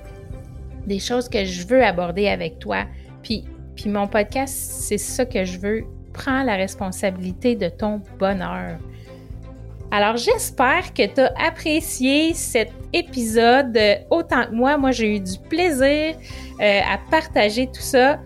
des 0.85 0.99
choses 0.99 1.29
que 1.29 1.45
je 1.45 1.65
veux 1.65 1.83
aborder 1.83 2.27
avec 2.27 2.59
toi. 2.59 2.85
Puis, 3.23 3.45
puis 3.75 3.89
mon 3.89 4.07
podcast, 4.07 4.53
c'est 4.53 4.97
ça 4.97 5.25
que 5.25 5.45
je 5.45 5.57
veux. 5.59 5.83
Prends 6.13 6.43
la 6.43 6.55
responsabilité 6.55 7.55
de 7.55 7.69
ton 7.69 8.01
bonheur. 8.19 8.77
Alors, 9.97 10.15
j'espère 10.15 10.93
que 10.93 11.07
tu 11.07 11.21
as 11.21 11.33
apprécié 11.43 12.35
cet 12.35 12.71
épisode 12.93 13.79
autant 14.11 14.45
que 14.45 14.51
moi. 14.53 14.77
Moi, 14.77 14.91
j'ai 14.91 15.15
eu 15.15 15.19
du 15.19 15.39
plaisir 15.49 16.13
euh, 16.61 16.81
à 16.87 16.99
partager 17.09 17.65
tout 17.65 17.81
ça. 17.81 18.19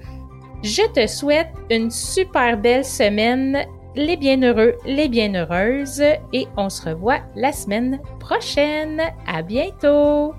Je 0.63 0.81
te 0.93 1.07
souhaite 1.07 1.47
une 1.69 1.89
super 1.89 2.57
belle 2.57 2.83
semaine, 2.83 3.65
les 3.95 4.17
bienheureux, 4.17 4.73
les 4.85 5.07
bienheureuses, 5.07 6.03
et 6.33 6.45
on 6.57 6.67
se 6.67 6.89
revoit 6.89 7.21
la 7.37 7.53
semaine 7.53 8.01
prochaine. 8.19 9.01
À 9.25 9.41
bientôt! 9.41 10.33